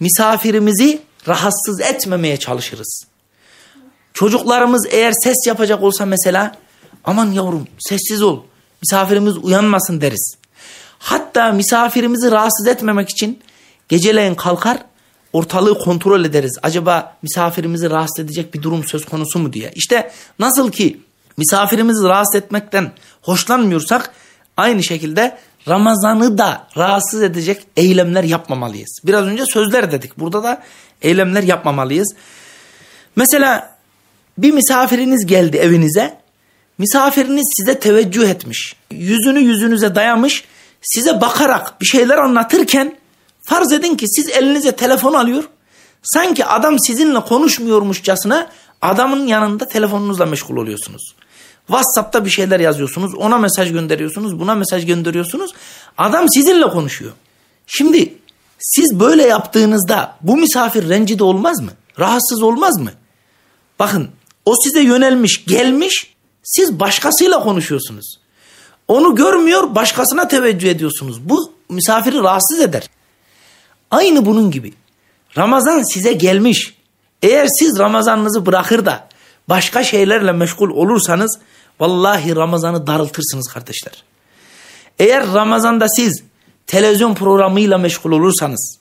misafirimizi 0.00 1.02
rahatsız 1.28 1.80
etmemeye 1.80 2.36
çalışırız. 2.36 3.04
Çocuklarımız 4.14 4.88
eğer 4.90 5.12
ses 5.24 5.46
yapacak 5.46 5.82
olsa 5.82 6.06
mesela 6.06 6.56
aman 7.04 7.32
yavrum 7.32 7.68
sessiz 7.78 8.22
ol 8.22 8.42
misafirimiz 8.82 9.36
uyanmasın 9.36 10.00
deriz. 10.00 10.39
Hatta 11.00 11.52
misafirimizi 11.52 12.30
rahatsız 12.30 12.66
etmemek 12.66 13.08
için 13.08 13.40
geceleyin 13.88 14.34
kalkar 14.34 14.78
ortalığı 15.32 15.78
kontrol 15.78 16.24
ederiz. 16.24 16.58
Acaba 16.62 17.16
misafirimizi 17.22 17.90
rahatsız 17.90 18.24
edecek 18.24 18.54
bir 18.54 18.62
durum 18.62 18.84
söz 18.84 19.04
konusu 19.04 19.38
mu 19.38 19.52
diye. 19.52 19.72
İşte 19.74 20.10
nasıl 20.38 20.72
ki 20.72 21.00
misafirimizi 21.36 22.04
rahatsız 22.04 22.34
etmekten 22.34 22.92
hoşlanmıyorsak 23.22 24.12
aynı 24.56 24.82
şekilde 24.82 25.38
Ramazan'ı 25.68 26.38
da 26.38 26.66
rahatsız 26.76 27.22
edecek 27.22 27.62
eylemler 27.76 28.24
yapmamalıyız. 28.24 28.98
Biraz 29.04 29.24
önce 29.24 29.44
sözler 29.46 29.92
dedik. 29.92 30.18
Burada 30.18 30.42
da 30.42 30.62
eylemler 31.02 31.42
yapmamalıyız. 31.42 32.14
Mesela 33.16 33.76
bir 34.38 34.52
misafiriniz 34.52 35.26
geldi 35.26 35.56
evinize. 35.56 36.20
Misafiriniz 36.78 37.54
size 37.56 37.78
teveccüh 37.78 38.28
etmiş. 38.28 38.76
Yüzünü 38.90 39.40
yüzünüze 39.40 39.94
dayamış. 39.94 40.44
Size 40.82 41.20
bakarak 41.20 41.80
bir 41.80 41.86
şeyler 41.86 42.18
anlatırken 42.18 42.96
farz 43.42 43.72
edin 43.72 43.94
ki 43.96 44.06
siz 44.08 44.28
elinize 44.28 44.72
telefon 44.72 45.14
alıyor. 45.14 45.44
Sanki 46.02 46.44
adam 46.44 46.76
sizinle 46.78 47.20
konuşmuyormuşçasına 47.20 48.50
adamın 48.82 49.26
yanında 49.26 49.68
telefonunuzla 49.68 50.26
meşgul 50.26 50.56
oluyorsunuz. 50.56 51.14
WhatsApp'ta 51.66 52.24
bir 52.24 52.30
şeyler 52.30 52.60
yazıyorsunuz. 52.60 53.14
Ona 53.14 53.38
mesaj 53.38 53.72
gönderiyorsunuz. 53.72 54.40
Buna 54.40 54.54
mesaj 54.54 54.86
gönderiyorsunuz. 54.86 55.50
Adam 55.98 56.26
sizinle 56.28 56.68
konuşuyor. 56.68 57.12
Şimdi 57.66 58.14
siz 58.58 59.00
böyle 59.00 59.22
yaptığınızda 59.22 60.16
bu 60.20 60.36
misafir 60.36 60.88
rencide 60.88 61.24
olmaz 61.24 61.60
mı? 61.60 61.70
Rahatsız 61.98 62.42
olmaz 62.42 62.78
mı? 62.78 62.90
Bakın 63.78 64.08
o 64.44 64.54
size 64.64 64.80
yönelmiş 64.80 65.44
gelmiş 65.44 66.14
siz 66.42 66.80
başkasıyla 66.80 67.42
konuşuyorsunuz. 67.42 68.18
Onu 68.90 69.14
görmüyor 69.14 69.74
başkasına 69.74 70.28
teveccüh 70.28 70.70
ediyorsunuz. 70.70 71.28
Bu 71.28 71.52
misafiri 71.68 72.18
rahatsız 72.18 72.60
eder. 72.60 72.90
Aynı 73.90 74.26
bunun 74.26 74.50
gibi. 74.50 74.72
Ramazan 75.38 75.92
size 75.92 76.12
gelmiş. 76.12 76.74
Eğer 77.22 77.46
siz 77.58 77.78
Ramazanınızı 77.78 78.46
bırakır 78.46 78.86
da 78.86 79.08
başka 79.48 79.84
şeylerle 79.84 80.32
meşgul 80.32 80.70
olursanız 80.70 81.38
vallahi 81.80 82.36
Ramazan'ı 82.36 82.86
darıltırsınız 82.86 83.48
kardeşler. 83.48 84.04
Eğer 84.98 85.32
Ramazan'da 85.34 85.88
siz 85.88 86.22
televizyon 86.66 87.14
programıyla 87.14 87.78
meşgul 87.78 88.12
olursanız, 88.12 88.78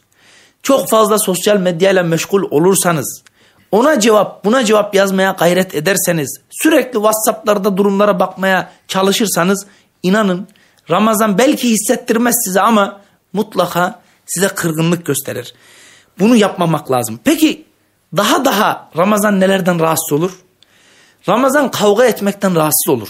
çok 0.63 0.89
fazla 0.89 1.19
sosyal 1.19 1.57
medyayla 1.57 2.03
meşgul 2.03 2.43
olursanız, 2.51 3.23
ona 3.71 3.99
cevap 3.99 4.45
buna 4.45 4.65
cevap 4.65 4.95
yazmaya 4.95 5.31
gayret 5.39 5.75
ederseniz, 5.75 6.39
sürekli 6.49 6.93
WhatsApp'larda 6.93 7.77
durumlara 7.77 8.19
bakmaya 8.19 8.71
çalışırsanız 8.87 9.65
inanın 10.03 10.47
Ramazan 10.89 11.37
belki 11.37 11.69
hissettirmez 11.69 12.35
size 12.45 12.61
ama 12.61 13.01
mutlaka 13.33 14.01
size 14.25 14.47
kırgınlık 14.47 15.05
gösterir. 15.05 15.53
Bunu 16.19 16.35
yapmamak 16.35 16.91
lazım. 16.91 17.19
Peki 17.23 17.65
daha 18.17 18.45
daha 18.45 18.89
Ramazan 18.97 19.39
nelerden 19.39 19.79
rahatsız 19.79 20.11
olur? 20.19 20.31
Ramazan 21.29 21.71
kavga 21.71 22.05
etmekten 22.05 22.55
rahatsız 22.55 22.89
olur. 22.89 23.09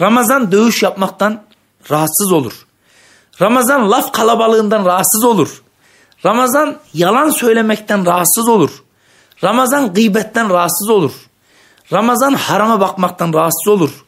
Ramazan 0.00 0.52
dövüş 0.52 0.82
yapmaktan 0.82 1.42
rahatsız 1.90 2.32
olur. 2.32 2.66
Ramazan 3.40 3.90
laf 3.90 4.12
kalabalığından 4.12 4.84
rahatsız 4.84 5.24
olur. 5.24 5.62
Ramazan 6.24 6.76
yalan 6.94 7.30
söylemekten 7.30 8.06
rahatsız 8.06 8.48
olur. 8.48 8.82
Ramazan 9.44 9.94
gıybetten 9.94 10.50
rahatsız 10.50 10.90
olur. 10.90 11.12
Ramazan 11.92 12.34
harama 12.34 12.80
bakmaktan 12.80 13.32
rahatsız 13.32 13.68
olur. 13.68 14.04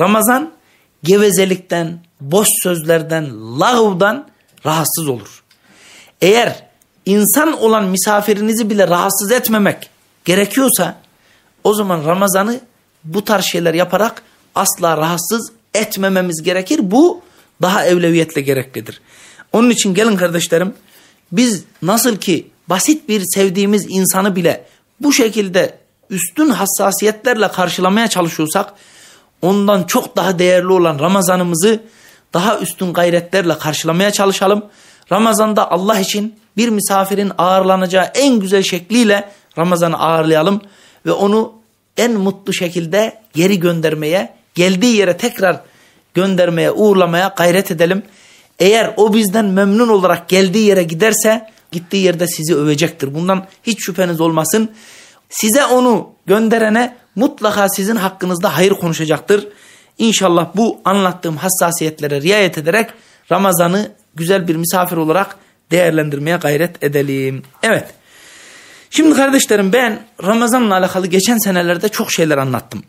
Ramazan 0.00 0.50
gevezelikten, 1.04 1.98
boş 2.20 2.48
sözlerden, 2.62 3.60
lağvdan 3.60 4.28
rahatsız 4.66 5.08
olur. 5.08 5.42
Eğer 6.20 6.66
insan 7.06 7.62
olan 7.62 7.84
misafirinizi 7.84 8.70
bile 8.70 8.88
rahatsız 8.88 9.32
etmemek 9.32 9.90
gerekiyorsa 10.24 10.96
o 11.64 11.74
zaman 11.74 12.04
Ramazan'ı 12.06 12.60
bu 13.04 13.24
tarz 13.24 13.44
şeyler 13.44 13.74
yaparak 13.74 14.22
asla 14.54 14.96
rahatsız 14.96 15.52
etmememiz 15.74 16.42
gerekir. 16.42 16.80
Bu 16.82 17.22
daha 17.62 17.86
evleviyetle 17.86 18.40
gereklidir. 18.40 19.00
Onun 19.52 19.70
için 19.70 19.94
gelin 19.94 20.16
kardeşlerim 20.16 20.74
biz 21.32 21.64
nasıl 21.82 22.16
ki 22.16 22.50
basit 22.68 23.08
bir 23.08 23.22
sevdiğimiz 23.34 23.86
insanı 23.88 24.36
bile 24.36 24.66
bu 25.00 25.12
şekilde 25.12 25.78
üstün 26.10 26.48
hassasiyetlerle 26.48 27.48
karşılamaya 27.48 28.08
çalışıyorsak 28.08 28.74
ondan 29.44 29.82
çok 29.82 30.16
daha 30.16 30.38
değerli 30.38 30.72
olan 30.72 30.98
Ramazanımızı 30.98 31.82
daha 32.34 32.58
üstün 32.58 32.92
gayretlerle 32.92 33.58
karşılamaya 33.58 34.10
çalışalım. 34.10 34.64
Ramazan'da 35.12 35.70
Allah 35.70 35.98
için 35.98 36.34
bir 36.56 36.68
misafirin 36.68 37.32
ağırlanacağı 37.38 38.04
en 38.14 38.40
güzel 38.40 38.62
şekliyle 38.62 39.28
Ramazan'ı 39.58 39.98
ağırlayalım 39.98 40.60
ve 41.06 41.12
onu 41.12 41.52
en 41.96 42.12
mutlu 42.12 42.52
şekilde 42.52 43.20
geri 43.34 43.60
göndermeye, 43.60 44.34
geldiği 44.54 44.96
yere 44.96 45.16
tekrar 45.16 45.60
göndermeye, 46.14 46.70
uğurlamaya 46.70 47.34
gayret 47.36 47.70
edelim. 47.70 48.02
Eğer 48.58 48.94
o 48.96 49.14
bizden 49.14 49.44
memnun 49.44 49.88
olarak 49.88 50.28
geldiği 50.28 50.66
yere 50.66 50.82
giderse 50.82 51.50
gittiği 51.72 52.04
yerde 52.04 52.26
sizi 52.26 52.56
övecektir. 52.56 53.14
Bundan 53.14 53.46
hiç 53.62 53.84
şüpheniz 53.86 54.20
olmasın. 54.20 54.70
Size 55.34 55.64
onu 55.64 56.10
gönderene 56.26 56.96
mutlaka 57.16 57.68
sizin 57.68 57.96
hakkınızda 57.96 58.56
hayır 58.56 58.70
konuşacaktır. 58.70 59.48
İnşallah 59.98 60.46
bu 60.54 60.80
anlattığım 60.84 61.36
hassasiyetlere 61.36 62.20
riayet 62.20 62.58
ederek 62.58 62.90
Ramazan'ı 63.32 63.90
güzel 64.14 64.48
bir 64.48 64.56
misafir 64.56 64.96
olarak 64.96 65.36
değerlendirmeye 65.70 66.36
gayret 66.36 66.84
edelim. 66.84 67.42
Evet. 67.62 67.94
Şimdi 68.90 69.16
kardeşlerim 69.16 69.72
ben 69.72 70.00
Ramazan'la 70.24 70.76
alakalı 70.76 71.06
geçen 71.06 71.38
senelerde 71.38 71.88
çok 71.88 72.12
şeyler 72.12 72.38
anlattım. 72.38 72.82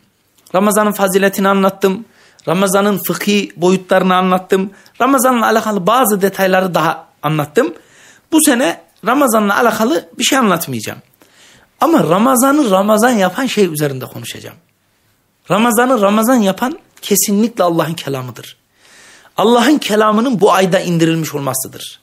Ramazan'ın 0.54 0.92
faziletini 0.92 1.48
anlattım. 1.48 2.04
Ramazan'ın 2.48 2.98
fıkhi 2.98 3.52
boyutlarını 3.56 4.16
anlattım. 4.16 4.70
Ramazan'la 5.00 5.46
alakalı 5.46 5.86
bazı 5.86 6.22
detayları 6.22 6.74
daha 6.74 7.06
anlattım. 7.22 7.74
Bu 8.32 8.38
sene 8.44 8.80
Ramazan'la 9.06 9.58
alakalı 9.58 10.08
bir 10.18 10.24
şey 10.24 10.38
anlatmayacağım. 10.38 10.98
Ama 11.80 12.04
Ramazan'ı 12.04 12.70
Ramazan 12.70 13.10
yapan 13.10 13.46
şey 13.46 13.64
üzerinde 13.64 14.06
konuşacağım. 14.06 14.56
Ramazan'ı 15.50 16.00
Ramazan 16.00 16.36
yapan 16.36 16.78
kesinlikle 17.02 17.64
Allah'ın 17.64 17.94
kelamıdır. 17.94 18.56
Allah'ın 19.36 19.78
kelamının 19.78 20.40
bu 20.40 20.52
ayda 20.52 20.80
indirilmiş 20.80 21.34
olmasıdır. 21.34 22.00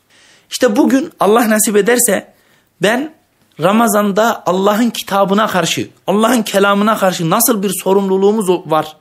İşte 0.52 0.76
bugün 0.76 1.12
Allah 1.20 1.50
nasip 1.50 1.76
ederse 1.76 2.34
ben 2.82 3.14
Ramazan'da 3.62 4.44
Allah'ın 4.46 4.90
kitabına 4.90 5.48
karşı, 5.48 5.90
Allah'ın 6.08 6.42
kelamına 6.42 6.98
karşı 6.98 7.30
nasıl 7.30 7.64
bir 7.64 7.72
sorumluluğumuz 7.84 8.50
var? 8.50 8.98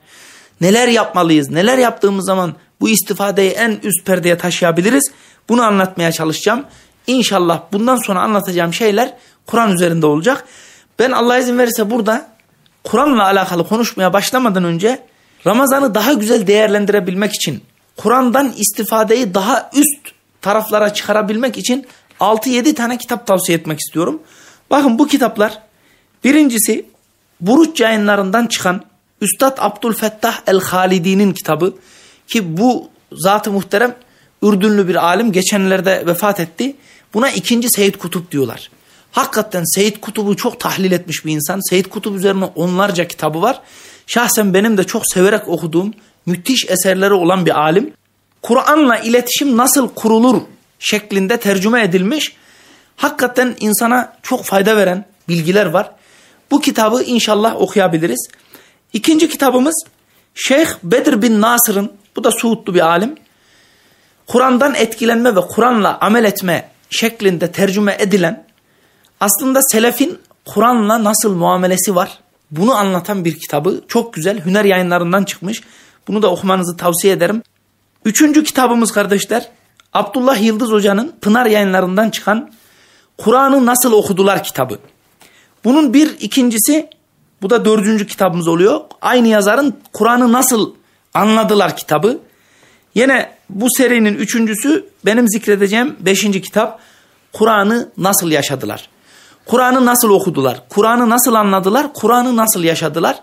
Neler 0.61 0.87
yapmalıyız? 0.87 1.49
Neler 1.49 1.77
yaptığımız 1.77 2.25
zaman 2.25 2.53
bu 2.81 2.89
istifadeyi 2.89 3.51
en 3.51 3.79
üst 3.83 4.05
perdeye 4.05 4.37
taşıyabiliriz? 4.37 5.11
Bunu 5.49 5.61
anlatmaya 5.63 6.11
çalışacağım. 6.11 6.65
İnşallah 7.07 7.61
bundan 7.71 7.95
sonra 7.95 8.21
anlatacağım 8.21 8.73
şeyler 8.73 9.13
Kur'an 9.47 9.71
üzerinde 9.71 10.05
olacak. 10.05 10.45
Ben 10.99 11.11
Allah 11.11 11.37
izin 11.37 11.57
verirse 11.57 11.89
burada 11.89 12.27
Kur'an'la 12.83 13.23
alakalı 13.23 13.67
konuşmaya 13.67 14.13
başlamadan 14.13 14.63
önce 14.63 15.03
Ramazan'ı 15.47 15.95
daha 15.95 16.13
güzel 16.13 16.47
değerlendirebilmek 16.47 17.33
için, 17.33 17.63
Kur'an'dan 17.97 18.53
istifadeyi 18.57 19.33
daha 19.33 19.69
üst 19.73 20.13
taraflara 20.41 20.93
çıkarabilmek 20.93 21.57
için 21.57 21.87
6-7 22.19 22.73
tane 22.73 22.97
kitap 22.97 23.27
tavsiye 23.27 23.57
etmek 23.57 23.79
istiyorum. 23.79 24.21
Bakın 24.69 24.99
bu 24.99 25.07
kitaplar 25.07 25.59
birincisi 26.23 26.85
Buruç 27.41 27.79
yayınlarından 27.79 28.47
çıkan 28.47 28.83
Üstad 29.21 29.57
Abdülfettah 29.61 30.41
el-Halidi'nin 30.47 31.33
kitabı 31.33 31.73
ki 32.27 32.57
bu 32.57 32.89
zatı 33.11 33.51
muhterem 33.51 33.95
Ürdünlü 34.43 34.87
bir 34.87 35.05
alim 35.05 35.31
geçenlerde 35.31 36.03
vefat 36.05 36.39
etti. 36.39 36.75
Buna 37.13 37.29
ikinci 37.29 37.69
Seyyid 37.69 37.95
Kutup 37.95 38.31
diyorlar. 38.31 38.69
Hakikaten 39.13 39.63
Seyyid 39.75 39.95
Kutup'u 40.01 40.35
çok 40.35 40.59
tahlil 40.59 40.91
etmiş 40.91 41.25
bir 41.25 41.31
insan. 41.31 41.69
Seyyid 41.69 41.85
Kutup 41.85 42.15
üzerine 42.15 42.45
onlarca 42.45 43.07
kitabı 43.07 43.41
var. 43.41 43.61
Şahsen 44.07 44.53
benim 44.53 44.77
de 44.77 44.83
çok 44.83 45.03
severek 45.13 45.47
okuduğum 45.47 45.93
müthiş 46.25 46.69
eserleri 46.69 47.13
olan 47.13 47.45
bir 47.45 47.59
alim. 47.59 47.93
Kur'an'la 48.41 48.97
iletişim 48.97 49.57
nasıl 49.57 49.89
kurulur 49.89 50.41
şeklinde 50.79 51.39
tercüme 51.39 51.83
edilmiş. 51.83 52.35
Hakikaten 52.95 53.55
insana 53.59 54.17
çok 54.23 54.45
fayda 54.45 54.77
veren 54.77 55.05
bilgiler 55.27 55.65
var. 55.65 55.91
Bu 56.51 56.61
kitabı 56.61 57.03
inşallah 57.03 57.61
okuyabiliriz. 57.61 58.27
İkinci 58.93 59.29
kitabımız 59.29 59.85
Şeyh 60.35 60.67
Bedir 60.83 61.21
bin 61.21 61.41
Nasır'ın, 61.41 61.91
bu 62.15 62.23
da 62.23 62.31
Suudlu 62.31 62.73
bir 62.73 62.87
alim. 62.87 63.15
Kur'an'dan 64.27 64.75
etkilenme 64.75 65.35
ve 65.35 65.41
Kur'an'la 65.41 65.97
amel 66.01 66.23
etme 66.23 66.69
şeklinde 66.89 67.51
tercüme 67.51 67.95
edilen 67.99 68.52
aslında 69.23 69.61
selefin 69.61 70.19
Kur'an'la 70.45 71.03
nasıl 71.03 71.35
muamelesi 71.35 71.95
var 71.95 72.19
bunu 72.57 72.75
anlatan 72.75 73.25
bir 73.25 73.39
kitabı 73.39 73.81
çok 73.87 74.13
güzel 74.13 74.45
Hüner 74.45 74.65
yayınlarından 74.65 75.23
çıkmış. 75.23 75.61
Bunu 76.07 76.21
da 76.21 76.31
okumanızı 76.31 76.77
tavsiye 76.77 77.13
ederim. 77.13 77.43
Üçüncü 78.05 78.43
kitabımız 78.43 78.91
kardeşler 78.91 79.49
Abdullah 79.93 80.41
Yıldız 80.41 80.71
Hoca'nın 80.71 81.15
Pınar 81.21 81.45
yayınlarından 81.45 82.09
çıkan 82.09 82.51
Kur'an'ı 83.17 83.65
Nasıl 83.65 83.93
Okudular 83.93 84.43
kitabı. 84.43 84.79
Bunun 85.63 85.93
bir 85.93 86.15
ikincisi 86.19 86.89
bu 87.41 87.49
da 87.49 87.65
dördüncü 87.65 88.07
kitabımız 88.07 88.47
oluyor. 88.47 88.81
Aynı 89.01 89.27
yazarın 89.27 89.75
Kur'an'ı 89.93 90.33
Nasıl 90.33 90.73
Anladılar 91.13 91.77
kitabı. 91.77 92.19
Yine 92.95 93.31
bu 93.49 93.67
serinin 93.77 94.15
üçüncüsü 94.15 94.85
benim 95.05 95.27
zikredeceğim 95.27 95.95
beşinci 95.99 96.41
kitap 96.41 96.79
Kur'an'ı 97.33 97.89
Nasıl 97.97 98.31
Yaşadılar. 98.31 98.92
Kur'an'ı 99.45 99.85
nasıl 99.85 100.09
okudular? 100.09 100.63
Kur'an'ı 100.69 101.09
nasıl 101.09 101.33
anladılar? 101.33 101.93
Kur'an'ı 101.93 102.35
nasıl 102.35 102.63
yaşadılar? 102.63 103.19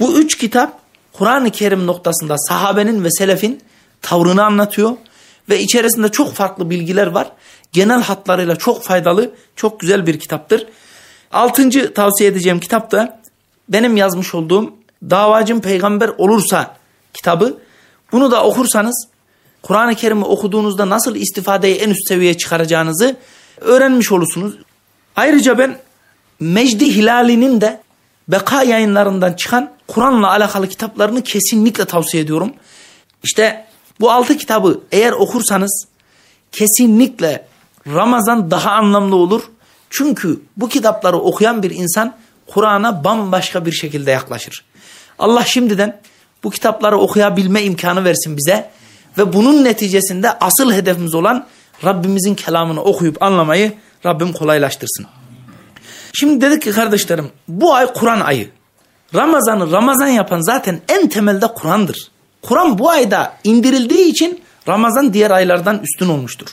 Bu 0.00 0.18
üç 0.18 0.38
kitap 0.38 0.80
Kur'an-ı 1.12 1.50
Kerim 1.50 1.86
noktasında 1.86 2.38
sahabenin 2.38 3.04
ve 3.04 3.10
selefin 3.10 3.60
tavrını 4.02 4.44
anlatıyor 4.44 4.96
ve 5.48 5.60
içerisinde 5.60 6.08
çok 6.08 6.34
farklı 6.34 6.70
bilgiler 6.70 7.06
var. 7.06 7.32
Genel 7.72 8.02
hatlarıyla 8.02 8.56
çok 8.56 8.82
faydalı, 8.82 9.30
çok 9.56 9.80
güzel 9.80 10.06
bir 10.06 10.20
kitaptır. 10.20 10.66
Altıncı 11.32 11.94
tavsiye 11.94 12.30
edeceğim 12.30 12.60
kitap 12.60 12.90
da 12.92 13.20
benim 13.68 13.96
yazmış 13.96 14.34
olduğum 14.34 14.74
Davacım 15.02 15.60
Peygamber 15.60 16.08
Olursa 16.08 16.76
kitabı. 17.14 17.58
Bunu 18.12 18.30
da 18.30 18.44
okursanız 18.44 19.08
Kur'an-ı 19.62 19.94
Kerim'i 19.94 20.24
okuduğunuzda 20.24 20.88
nasıl 20.88 21.16
istifadeyi 21.16 21.74
en 21.76 21.90
üst 21.90 22.08
seviyeye 22.08 22.36
çıkaracağınızı 22.36 23.16
öğrenmiş 23.60 24.12
olursunuz. 24.12 24.54
Ayrıca 25.16 25.58
ben 25.58 25.78
Mecdi 26.40 26.96
Hilali'nin 26.96 27.60
de 27.60 27.80
Beka 28.28 28.62
yayınlarından 28.62 29.32
çıkan 29.32 29.70
Kur'an'la 29.88 30.30
alakalı 30.30 30.68
kitaplarını 30.68 31.22
kesinlikle 31.22 31.84
tavsiye 31.84 32.22
ediyorum. 32.22 32.52
İşte 33.22 33.66
bu 34.00 34.10
altı 34.10 34.36
kitabı 34.36 34.80
eğer 34.92 35.12
okursanız 35.12 35.86
kesinlikle 36.52 37.46
Ramazan 37.86 38.50
daha 38.50 38.70
anlamlı 38.70 39.16
olur. 39.16 39.42
Çünkü 39.90 40.40
bu 40.56 40.68
kitapları 40.68 41.16
okuyan 41.16 41.62
bir 41.62 41.70
insan 41.70 42.16
Kur'an'a 42.46 43.04
bambaşka 43.04 43.66
bir 43.66 43.72
şekilde 43.72 44.10
yaklaşır. 44.10 44.64
Allah 45.18 45.44
şimdiden 45.44 46.00
bu 46.44 46.50
kitapları 46.50 46.98
okuyabilme 46.98 47.62
imkanı 47.62 48.04
versin 48.04 48.36
bize 48.36 48.70
ve 49.18 49.32
bunun 49.32 49.64
neticesinde 49.64 50.38
asıl 50.38 50.72
hedefimiz 50.72 51.14
olan 51.14 51.46
Rabbimizin 51.84 52.34
kelamını 52.34 52.82
okuyup 52.82 53.22
anlamayı 53.22 53.72
Rabbim 54.06 54.32
kolaylaştırsın. 54.32 55.06
Şimdi 56.12 56.40
dedik 56.40 56.62
ki 56.62 56.70
kardeşlerim 56.70 57.30
bu 57.48 57.74
ay 57.74 57.92
Kur'an 57.92 58.20
ayı. 58.20 58.50
Ramazan'ı 59.14 59.72
Ramazan 59.72 60.06
yapan 60.06 60.40
zaten 60.40 60.80
en 60.88 61.08
temelde 61.08 61.46
Kur'an'dır. 61.46 62.10
Kur'an 62.42 62.78
bu 62.78 62.90
ayda 62.90 63.32
indirildiği 63.44 64.06
için 64.06 64.40
Ramazan 64.68 65.12
diğer 65.12 65.30
aylardan 65.30 65.80
üstün 65.82 66.08
olmuştur. 66.08 66.46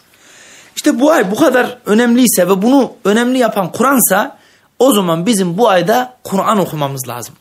İşte 0.75 0.99
bu 0.99 1.11
ay 1.11 1.31
bu 1.31 1.35
kadar 1.35 1.77
önemliyse 1.85 2.49
ve 2.49 2.61
bunu 2.61 2.91
önemli 3.05 3.37
yapan 3.37 3.71
Kur'ansa 3.71 4.37
o 4.79 4.93
zaman 4.93 5.25
bizim 5.25 5.57
bu 5.57 5.69
ayda 5.69 6.17
Kur'an 6.23 6.59
okumamız 6.59 7.07
lazım. 7.07 7.35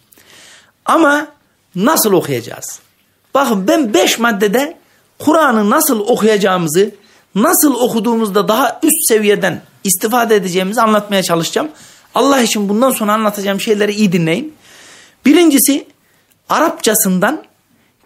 Ama 0.85 1.27
nasıl 1.77 2.13
okuyacağız? 2.13 2.81
Bakın 3.35 3.69
ben 3.69 3.95
beş 3.95 4.19
maddede 4.19 4.77
Kur'an'ı 5.19 5.71
nasıl 5.71 6.01
okuyacağımızı, 6.01 6.91
nasıl 7.35 7.75
okuduğumuzda 7.75 8.49
daha 8.49 8.81
üst 8.83 9.09
seviyeden 9.09 9.63
istifade 9.84 10.36
edeceğimizi 10.36 10.82
anlatmaya 10.82 11.24
çalışacağım. 11.24 11.70
Allah 12.16 12.42
için 12.42 12.70
bundan 12.70 12.92
sonra 12.92 13.14
anlatacağım 13.14 13.62
şeyleri 13.62 13.94
iyi 13.94 14.12
dinleyin. 14.12 14.54
Birincisi 15.26 15.88
Arapçasından 16.50 17.44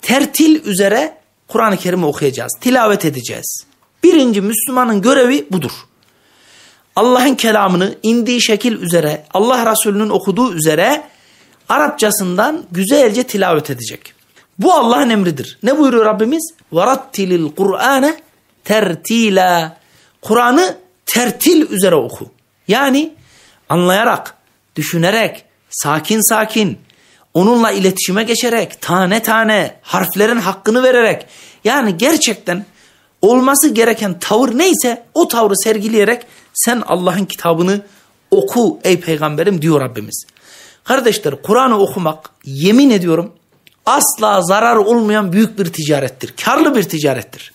tertil 0.02 0.66
üzere 0.66 1.18
Kur'an-ı 1.48 1.78
Kerim'i 1.78 2.06
okuyacağız. 2.06 2.52
Tilavet 2.62 3.06
edeceğiz. 3.06 3.66
Birinci 4.04 4.42
Müslümanın 4.42 5.02
görevi 5.02 5.48
budur. 5.52 5.72
Allah'ın 6.96 7.36
kelamını 7.36 7.96
indiği 8.04 8.42
şekil 8.42 8.82
üzere, 8.82 9.26
Allah 9.34 9.72
Resulü'nün 9.72 10.10
okuduğu 10.10 10.54
üzere 10.54 11.04
Arapçasından 11.70 12.64
güzelce 12.72 13.24
tilavet 13.24 13.70
edecek. 13.70 14.14
Bu 14.60 14.74
Allah'ın 14.74 15.10
emridir. 15.10 15.60
Ne 15.64 15.78
buyuruyor 15.78 16.06
Rabbimiz? 16.06 16.54
وَرَتِّلِ 16.74 17.50
الْقُرْآنَ 17.54 18.14
tertila. 18.64 19.78
Kur'an'ı 20.22 20.78
tertil 21.07 21.71
üzere 21.71 21.95
oku. 21.95 22.31
Yani 22.69 23.15
anlayarak, 23.69 24.35
düşünerek, 24.77 25.45
sakin 25.71 26.29
sakin, 26.29 26.79
onunla 27.35 27.71
iletişime 27.71 28.23
geçerek, 28.23 28.83
tane 28.83 29.23
tane 29.23 29.77
harflerin 29.83 30.39
hakkını 30.39 30.83
vererek, 30.83 31.27
yani 31.65 31.97
gerçekten 31.97 32.67
olması 33.23 33.69
gereken 33.69 34.19
tavır 34.19 34.59
neyse 34.59 35.05
o 35.15 35.29
tavrı 35.29 35.57
sergileyerek 35.57 36.27
sen 36.55 36.83
Allah'ın 36.87 37.25
kitabını 37.25 37.81
oku 38.31 38.81
ey 38.85 39.01
peygamberim 39.01 39.63
diyor 39.63 39.81
Rabbimiz. 39.81 40.27
Kardeşler 40.85 41.43
Kur'an'ı 41.43 41.79
okumak 41.79 42.31
yemin 42.45 42.91
ediyorum 42.91 43.33
asla 43.87 44.43
zarar 44.43 44.77
olmayan 44.77 45.33
büyük 45.33 45.59
bir 45.59 45.65
ticarettir. 45.65 46.35
Karlı 46.45 46.77
bir 46.77 46.83
ticarettir. 46.83 47.53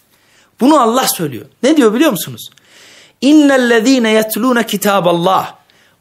Bunu 0.60 0.82
Allah 0.82 1.08
söylüyor. 1.08 1.46
Ne 1.64 1.78
diyor 1.78 1.94
biliyor 1.94 2.12
musunuz? 2.12 2.50
İnnellezîne 3.22 4.12
yetlûne 4.12 4.66
kitâballah 4.66 5.54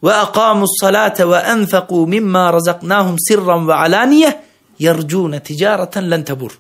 ve 0.05 0.15
akâmus 0.15 0.71
salâte 0.81 1.29
ve 1.29 1.37
enfekû 1.37 2.09
mimmâ 2.09 2.53
razaknâhum 2.53 3.17
sirran 3.19 3.69
ve 3.69 3.75
alâniye 3.75 4.41
yercûne 4.79 5.41
ticareten 5.41 6.11
len 6.11 6.25
tebur. 6.25 6.59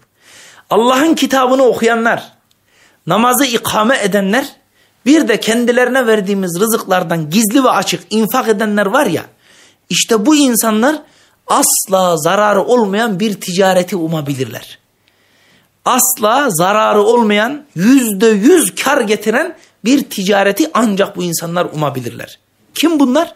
Allah'ın 0.70 1.14
kitabını 1.14 1.62
okuyanlar, 1.62 2.32
namazı 3.06 3.44
ikame 3.44 3.98
edenler, 4.02 4.46
bir 5.06 5.28
de 5.28 5.40
kendilerine 5.40 6.06
verdiğimiz 6.06 6.60
rızıklardan 6.60 7.30
gizli 7.30 7.64
ve 7.64 7.70
açık 7.70 8.02
infak 8.10 8.48
edenler 8.48 8.86
var 8.86 9.06
ya, 9.06 9.22
işte 9.88 10.26
bu 10.26 10.36
insanlar 10.36 10.96
asla 11.46 12.16
zararı 12.16 12.62
olmayan 12.62 13.20
bir 13.20 13.40
ticareti 13.40 13.96
umabilirler. 13.96 14.78
Asla 15.84 16.50
zararı 16.50 17.02
olmayan 17.02 17.64
yüzde 17.74 18.26
yüz 18.26 18.74
kar 18.74 19.00
getiren 19.00 19.56
bir 19.84 20.04
ticareti 20.04 20.70
ancak 20.74 21.16
bu 21.16 21.22
insanlar 21.22 21.66
umabilirler. 21.72 22.38
Kim 22.74 23.00
bunlar? 23.00 23.34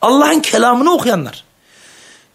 Allah'ın 0.00 0.40
kelamını 0.40 0.92
okuyanlar. 0.92 1.44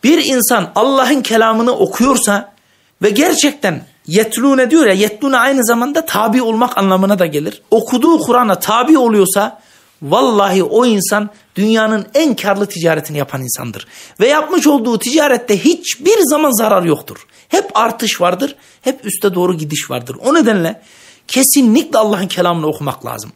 Bir 0.04 0.26
insan 0.26 0.72
Allah'ın 0.76 1.22
kelamını 1.22 1.72
okuyorsa 1.72 2.54
ve 3.02 3.10
gerçekten 3.10 3.86
yetlune 4.08 4.72
diyor 4.72 4.86
ya 4.86 4.94
yetlune 4.94 5.38
aynı 5.38 5.66
zamanda 5.66 6.06
tabi 6.06 6.42
olmak 6.42 6.78
anlamına 6.78 7.20
da 7.20 7.26
gelir. 7.26 7.62
Okuduğu 7.72 8.20
Kur'an'a 8.20 8.60
tabi 8.60 8.98
oluyorsa 8.98 9.62
vallahi 10.02 10.64
o 10.64 10.86
insan 10.86 11.30
dünyanın 11.56 12.06
en 12.14 12.36
karlı 12.36 12.66
ticaretini 12.66 13.18
yapan 13.18 13.42
insandır. 13.42 13.88
Ve 14.20 14.28
yapmış 14.28 14.68
olduğu 14.68 15.00
ticarette 15.00 15.64
hiçbir 15.64 16.18
zaman 16.30 16.52
zarar 16.52 16.84
yoktur. 16.84 17.28
Hep 17.50 17.78
artış 17.78 18.22
vardır, 18.22 18.56
hep 18.82 19.06
üste 19.06 19.36
doğru 19.36 19.58
gidiş 19.58 19.90
vardır. 19.92 20.18
O 20.26 20.34
nedenle 20.34 20.82
kesinlikle 21.28 21.98
Allah'ın 21.98 22.28
kelamını 22.28 22.68
okumak 22.68 23.06
lazım. 23.06 23.32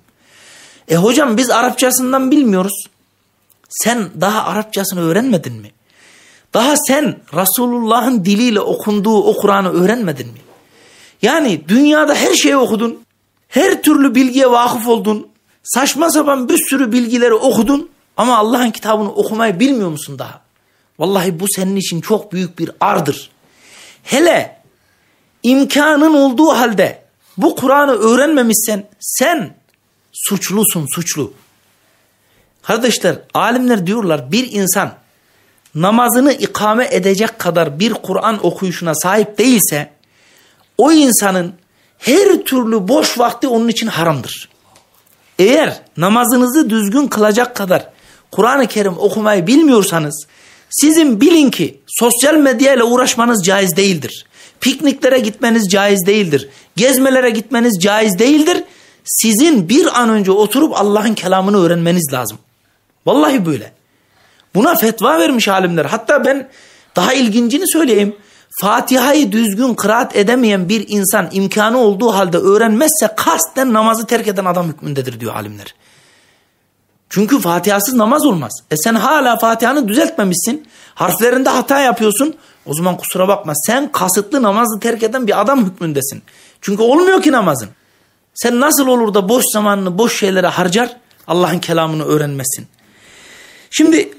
E 0.87 0.95
hocam 0.95 1.37
biz 1.37 1.49
Arapçasından 1.49 2.31
bilmiyoruz. 2.31 2.83
Sen 3.69 4.09
daha 4.21 4.43
Arapçasını 4.43 5.01
öğrenmedin 5.01 5.53
mi? 5.53 5.71
Daha 6.53 6.75
sen 6.77 7.19
Resulullah'ın 7.33 8.25
diliyle 8.25 8.59
okunduğu 8.59 9.23
o 9.23 9.35
Kur'an'ı 9.35 9.71
öğrenmedin 9.71 10.27
mi? 10.27 10.39
Yani 11.21 11.61
dünyada 11.67 12.15
her 12.15 12.33
şeyi 12.33 12.57
okudun. 12.57 12.99
Her 13.47 13.81
türlü 13.81 14.15
bilgiye 14.15 14.51
vakıf 14.51 14.87
oldun. 14.87 15.27
Saçma 15.63 16.11
sapan 16.11 16.49
bir 16.49 16.57
sürü 16.69 16.91
bilgileri 16.91 17.33
okudun. 17.33 17.89
Ama 18.17 18.37
Allah'ın 18.37 18.71
kitabını 18.71 19.11
okumayı 19.11 19.59
bilmiyor 19.59 19.89
musun 19.89 20.19
daha? 20.19 20.41
Vallahi 20.99 21.39
bu 21.39 21.45
senin 21.55 21.75
için 21.75 22.01
çok 22.01 22.31
büyük 22.31 22.59
bir 22.59 22.71
ardır. 22.79 23.29
Hele 24.03 24.61
imkanın 25.43 26.13
olduğu 26.13 26.49
halde 26.49 27.00
bu 27.41 27.55
Kur'an'ı 27.55 27.91
öğrenmemişsen 27.91 28.83
sen 28.99 29.53
suçlusun 30.11 30.87
suçlu. 30.95 31.33
Kardeşler 32.61 33.15
alimler 33.33 33.87
diyorlar 33.87 34.31
bir 34.31 34.51
insan 34.51 34.93
namazını 35.75 36.33
ikame 36.33 36.87
edecek 36.91 37.39
kadar 37.39 37.79
bir 37.79 37.93
Kur'an 37.93 38.45
okuyuşuna 38.45 38.95
sahip 38.95 39.37
değilse 39.37 39.91
o 40.77 40.91
insanın 40.91 41.53
her 41.97 42.43
türlü 42.43 42.87
boş 42.87 43.19
vakti 43.19 43.47
onun 43.47 43.67
için 43.67 43.87
haramdır. 43.87 44.49
Eğer 45.39 45.81
namazınızı 45.97 46.69
düzgün 46.69 47.07
kılacak 47.07 47.55
kadar 47.55 47.89
Kur'an-ı 48.31 48.67
Kerim 48.67 48.97
okumayı 48.97 49.47
bilmiyorsanız 49.47 50.25
sizin 50.69 51.21
bilin 51.21 51.49
ki 51.51 51.79
sosyal 51.87 52.35
medyayla 52.35 52.85
uğraşmanız 52.85 53.45
caiz 53.45 53.75
değildir. 53.75 54.25
Pikniklere 54.61 55.19
gitmeniz 55.19 55.69
caiz 55.69 56.05
değildir. 56.05 56.49
Gezmelere 56.75 57.29
gitmeniz 57.29 57.79
caiz 57.79 58.19
değildir. 58.19 58.63
Sizin 59.05 59.69
bir 59.69 60.01
an 60.01 60.09
önce 60.09 60.31
oturup 60.31 60.81
Allah'ın 60.81 61.13
kelamını 61.13 61.63
öğrenmeniz 61.63 62.13
lazım. 62.13 62.37
Vallahi 63.05 63.45
böyle. 63.45 63.73
Buna 64.55 64.75
fetva 64.75 65.19
vermiş 65.19 65.47
alimler. 65.47 65.85
Hatta 65.85 66.25
ben 66.25 66.49
daha 66.95 67.13
ilgincini 67.13 67.67
söyleyeyim. 67.67 68.15
Fatiha'yı 68.61 69.31
düzgün 69.31 69.73
kıraat 69.73 70.15
edemeyen 70.15 70.69
bir 70.69 70.85
insan 70.87 71.29
imkanı 71.31 71.77
olduğu 71.77 72.13
halde 72.13 72.37
öğrenmezse 72.37 73.13
kasten 73.17 73.73
namazı 73.73 74.05
terk 74.05 74.27
eden 74.27 74.45
adam 74.45 74.67
hükmündedir 74.67 75.19
diyor 75.19 75.35
alimler. 75.35 75.75
Çünkü 77.09 77.39
Fatiha'sız 77.39 77.93
namaz 77.93 78.25
olmaz. 78.25 78.51
E 78.71 78.77
sen 78.77 78.95
hala 78.95 79.37
Fatiha'nı 79.37 79.87
düzeltmemişsin. 79.87 80.67
Harflerinde 80.95 81.49
hata 81.49 81.79
yapıyorsun. 81.79 82.35
O 82.65 82.73
zaman 82.73 82.97
kusura 82.97 83.27
bakma 83.27 83.53
sen 83.55 83.91
kasıtlı 83.91 84.41
namazı 84.41 84.79
terk 84.79 85.03
eden 85.03 85.27
bir 85.27 85.41
adam 85.41 85.65
hükmündesin. 85.65 86.23
Çünkü 86.61 86.83
olmuyor 86.83 87.21
ki 87.21 87.31
namazın. 87.31 87.69
Sen 88.33 88.59
nasıl 88.59 88.87
olur 88.87 89.13
da 89.13 89.29
boş 89.29 89.43
zamanını 89.53 89.97
boş 89.97 90.19
şeylere 90.19 90.47
harcar 90.47 90.97
Allah'ın 91.27 91.59
kelamını 91.59 92.05
öğrenmesin. 92.05 92.67
Şimdi 93.69 94.13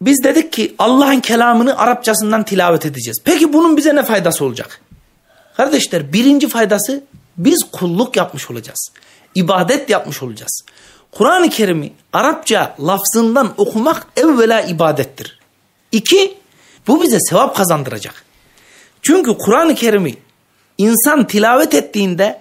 biz 0.00 0.24
dedik 0.24 0.52
ki 0.52 0.74
Allah'ın 0.78 1.20
kelamını 1.20 1.78
Arapçasından 1.78 2.44
tilavet 2.44 2.86
edeceğiz. 2.86 3.18
Peki 3.24 3.52
bunun 3.52 3.76
bize 3.76 3.94
ne 3.94 4.02
faydası 4.02 4.44
olacak? 4.44 4.80
Kardeşler 5.56 6.12
birinci 6.12 6.48
faydası 6.48 7.04
biz 7.36 7.66
kulluk 7.72 8.16
yapmış 8.16 8.50
olacağız. 8.50 8.88
İbadet 9.34 9.90
yapmış 9.90 10.22
olacağız. 10.22 10.62
Kur'an-ı 11.12 11.50
Kerim'i 11.50 11.92
Arapça 12.12 12.76
lafzından 12.80 13.54
okumak 13.56 14.06
evvela 14.16 14.60
ibadettir. 14.60 15.38
İki, 15.92 16.38
bu 16.86 17.02
bize 17.02 17.18
sevap 17.20 17.56
kazandıracak. 17.56 18.24
Çünkü 19.02 19.38
Kur'an-ı 19.38 19.74
Kerim'i 19.74 20.14
insan 20.78 21.26
tilavet 21.26 21.74
ettiğinde 21.74 22.40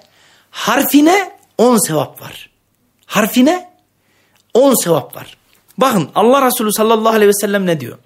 harfine 0.52 1.32
on 1.58 1.88
sevap 1.88 2.22
var. 2.22 2.50
Harfine 3.06 3.70
on 4.54 4.84
sevap 4.84 5.16
var. 5.16 5.38
Bakın 5.78 6.10
Allah 6.16 6.46
Resulü 6.46 6.74
sallallahu 6.74 7.14
aleyhi 7.14 7.30
ve 7.30 7.40
sellem 7.42 7.66
ne 7.66 7.80
diyor? 7.80 7.98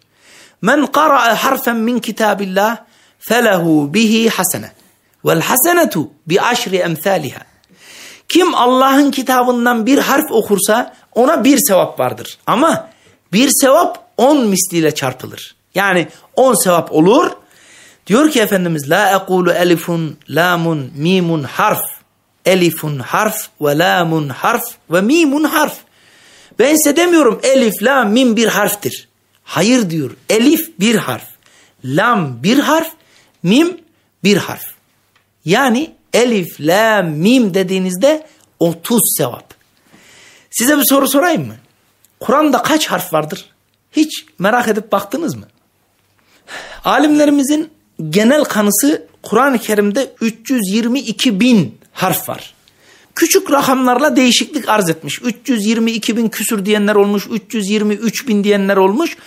Men 0.62 0.86
qara'a 0.86 1.43
harfen 1.43 1.75
min 1.75 1.99
kitabillah 1.99 2.78
felehu 3.19 3.93
bihi 3.93 4.30
hasene. 4.30 4.71
Vel 5.25 5.41
hasenetu 5.41 6.12
bi 6.28 6.41
aşri 6.41 6.78
emthaliha. 6.78 7.39
Kim 8.30 8.56
Allah'ın 8.56 9.12
kitabından 9.12 9.86
bir 9.86 9.97
harf 9.97 10.32
okursa 10.32 10.95
ona 11.15 11.43
bir 11.43 11.58
sevap 11.67 11.99
vardır. 11.99 12.38
Ama 12.47 12.89
bir 13.34 13.49
sevap 13.62 14.10
on 14.17 14.47
misliyle 14.47 14.95
çarpılır. 14.95 15.56
Yani 15.79 16.07
on 16.35 16.53
sevap 16.53 16.91
olur. 16.91 17.31
Diyor 18.07 18.31
ki 18.31 18.39
Efendimiz 18.39 18.89
la 18.89 19.15
ekulu 19.15 19.51
elifun 19.51 20.17
lamun 20.29 20.91
mimun 20.95 21.43
harf. 21.43 21.81
Elifun 22.45 22.99
harf 22.99 23.49
ve 23.61 23.77
lamun 23.77 24.29
harf 24.29 24.63
ve 24.91 25.01
mimun 25.01 25.43
harf. 25.43 25.77
Ben 26.59 26.75
size 26.75 26.95
demiyorum 26.95 27.39
elif, 27.43 27.73
lam, 27.83 28.11
mim 28.11 28.35
bir 28.35 28.47
harftir. 28.47 29.07
Hayır 29.43 29.89
diyor. 29.89 30.11
Elif 30.29 30.79
bir 30.79 30.95
harf. 30.95 31.27
Lam 31.85 32.43
bir 32.43 32.59
harf. 32.59 32.91
Mim 33.43 33.77
bir 34.23 34.37
harf. 34.37 34.65
Yani 35.45 35.91
elif, 36.13 36.59
lam, 36.59 37.05
mim 37.05 37.53
dediğinizde 37.53 38.27
30 38.59 39.01
sevap. 39.17 39.53
Size 40.51 40.77
bir 40.77 40.83
soru 40.89 41.07
sorayım 41.07 41.47
mı? 41.47 41.55
Kur'an'da 42.19 42.63
kaç 42.63 42.87
harf 42.87 43.13
vardır? 43.13 43.45
Hiç 43.91 44.25
merak 44.39 44.67
edip 44.67 44.91
baktınız 44.91 45.35
mı? 45.35 45.47
Alimlerimizin 46.85 47.69
genel 48.09 48.43
kanısı 48.43 49.07
Kur'an-ı 49.23 49.59
Kerim'de 49.59 50.12
322 50.21 51.39
bin 51.39 51.77
harf 51.93 52.29
var 52.29 52.53
küçük 53.19 53.51
rakamlarla 53.51 54.15
değişiklik 54.15 54.69
arz 54.69 54.89
etmiş. 54.89 55.21
322 55.23 56.17
bin 56.17 56.29
küsür 56.29 56.65
diyenler 56.65 56.95
olmuş, 56.95 57.27
323 57.31 58.27
bin 58.27 58.43
diyenler 58.43 58.77
olmuş. 58.77 59.17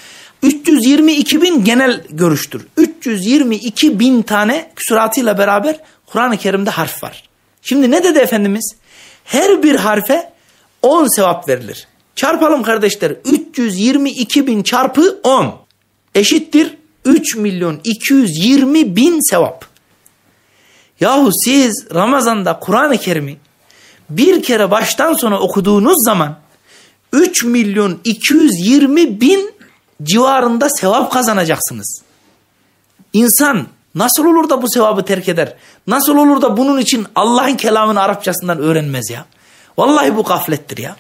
322 0.42 1.42
bin 1.42 1.64
genel 1.64 2.02
görüştür. 2.10 2.66
322 2.76 3.98
bin 3.98 4.22
tane 4.22 4.70
küsuratıyla 4.76 5.38
beraber 5.38 5.76
Kur'an-ı 6.06 6.36
Kerim'de 6.36 6.70
harf 6.70 7.02
var. 7.02 7.28
Şimdi 7.62 7.90
ne 7.90 8.04
dedi 8.04 8.18
Efendimiz? 8.18 8.74
Her 9.24 9.62
bir 9.62 9.74
harfe 9.74 10.32
10 10.82 11.16
sevap 11.16 11.48
verilir. 11.48 11.86
Çarpalım 12.16 12.62
kardeşler. 12.62 13.12
322 13.24 14.46
bin 14.46 14.62
çarpı 14.62 15.20
10 15.22 15.54
eşittir 16.14 16.76
3 17.04 17.36
milyon 17.36 17.80
220 17.84 18.96
bin 18.96 19.30
sevap. 19.30 19.64
Yahu 21.00 21.30
siz 21.44 21.86
Ramazan'da 21.94 22.58
Kur'an-ı 22.58 22.98
Kerim'i 22.98 23.38
bir 24.10 24.42
kere 24.42 24.70
baştan 24.70 25.12
sona 25.12 25.38
okuduğunuz 25.38 26.04
zaman 26.04 26.38
3 27.12 27.44
milyon 27.44 28.00
220 28.04 29.20
bin 29.20 29.54
civarında 30.02 30.70
sevap 30.70 31.12
kazanacaksınız. 31.12 32.02
İnsan 33.12 33.66
nasıl 33.94 34.24
olur 34.24 34.48
da 34.48 34.62
bu 34.62 34.70
sevabı 34.70 35.04
terk 35.04 35.28
eder? 35.28 35.54
Nasıl 35.86 36.16
olur 36.16 36.42
da 36.42 36.56
bunun 36.56 36.78
için 36.78 37.06
Allah'ın 37.14 37.56
kelamını 37.56 38.00
Arapçasından 38.00 38.58
öğrenmez 38.58 39.10
ya? 39.10 39.26
Vallahi 39.78 40.16
bu 40.16 40.22
gaflettir 40.22 40.78
ya. 40.78 40.96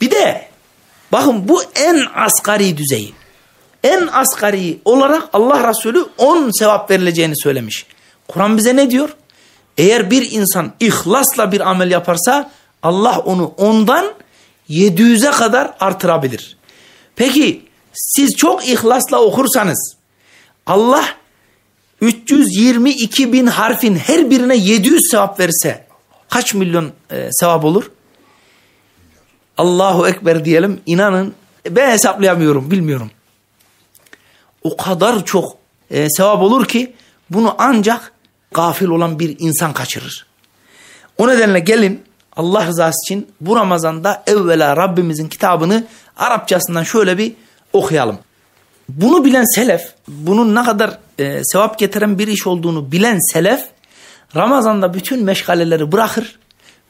Bir 0.00 0.10
de 0.10 0.48
bakın 1.12 1.48
bu 1.48 1.62
en 1.74 2.06
asgari 2.14 2.76
düzeyi. 2.76 3.14
En 3.84 4.08
asgari 4.12 4.78
olarak 4.84 5.28
Allah 5.32 5.68
Resulü 5.68 6.06
10 6.18 6.50
sevap 6.58 6.90
verileceğini 6.90 7.34
söylemiş. 7.42 7.86
Kur'an 8.28 8.56
bize 8.56 8.76
ne 8.76 8.90
diyor? 8.90 9.16
Eğer 9.78 10.10
bir 10.10 10.30
insan 10.30 10.72
ihlasla 10.80 11.52
bir 11.52 11.70
amel 11.70 11.90
yaparsa 11.90 12.50
Allah 12.82 13.18
onu 13.18 13.54
ondan 13.56 14.06
700'e 14.70 15.30
kadar 15.30 15.74
artırabilir. 15.80 16.56
Peki 17.16 17.62
siz 17.94 18.36
çok 18.36 18.68
ihlasla 18.68 19.20
okursanız 19.20 19.96
Allah 20.66 21.04
322 22.00 23.32
bin 23.32 23.46
harfin 23.46 23.96
her 23.96 24.30
birine 24.30 24.56
700 24.56 25.02
sevap 25.10 25.40
verirse 25.40 25.86
kaç 26.28 26.54
milyon 26.54 26.92
e, 27.10 27.28
sevap 27.32 27.64
olur? 27.64 27.90
Allahu 29.58 30.08
Ekber 30.08 30.44
diyelim 30.44 30.80
inanın 30.86 31.34
ben 31.70 31.90
hesaplayamıyorum 31.90 32.70
bilmiyorum. 32.70 33.10
O 34.68 34.76
kadar 34.76 35.24
çok 35.24 35.56
e, 35.90 36.10
sevap 36.10 36.42
olur 36.42 36.66
ki 36.66 36.94
bunu 37.30 37.54
ancak 37.58 38.12
gafil 38.54 38.86
olan 38.86 39.18
bir 39.18 39.36
insan 39.38 39.72
kaçırır. 39.72 40.26
O 41.18 41.28
nedenle 41.28 41.60
gelin 41.60 42.02
Allah 42.36 42.66
rızası 42.66 42.96
için 43.06 43.28
bu 43.40 43.56
Ramazan'da 43.56 44.22
evvela 44.26 44.76
Rabbimizin 44.76 45.28
kitabını 45.28 45.84
Arapçasından 46.16 46.82
şöyle 46.82 47.18
bir 47.18 47.32
okuyalım. 47.72 48.18
Bunu 48.88 49.24
bilen 49.24 49.54
selef, 49.54 49.82
bunun 50.08 50.54
ne 50.54 50.64
kadar 50.64 50.98
e, 51.18 51.40
sevap 51.44 51.78
getiren 51.78 52.18
bir 52.18 52.28
iş 52.28 52.46
olduğunu 52.46 52.92
bilen 52.92 53.32
selef, 53.32 53.64
Ramazan'da 54.36 54.94
bütün 54.94 55.24
meşgaleleri 55.24 55.92
bırakır, 55.92 56.38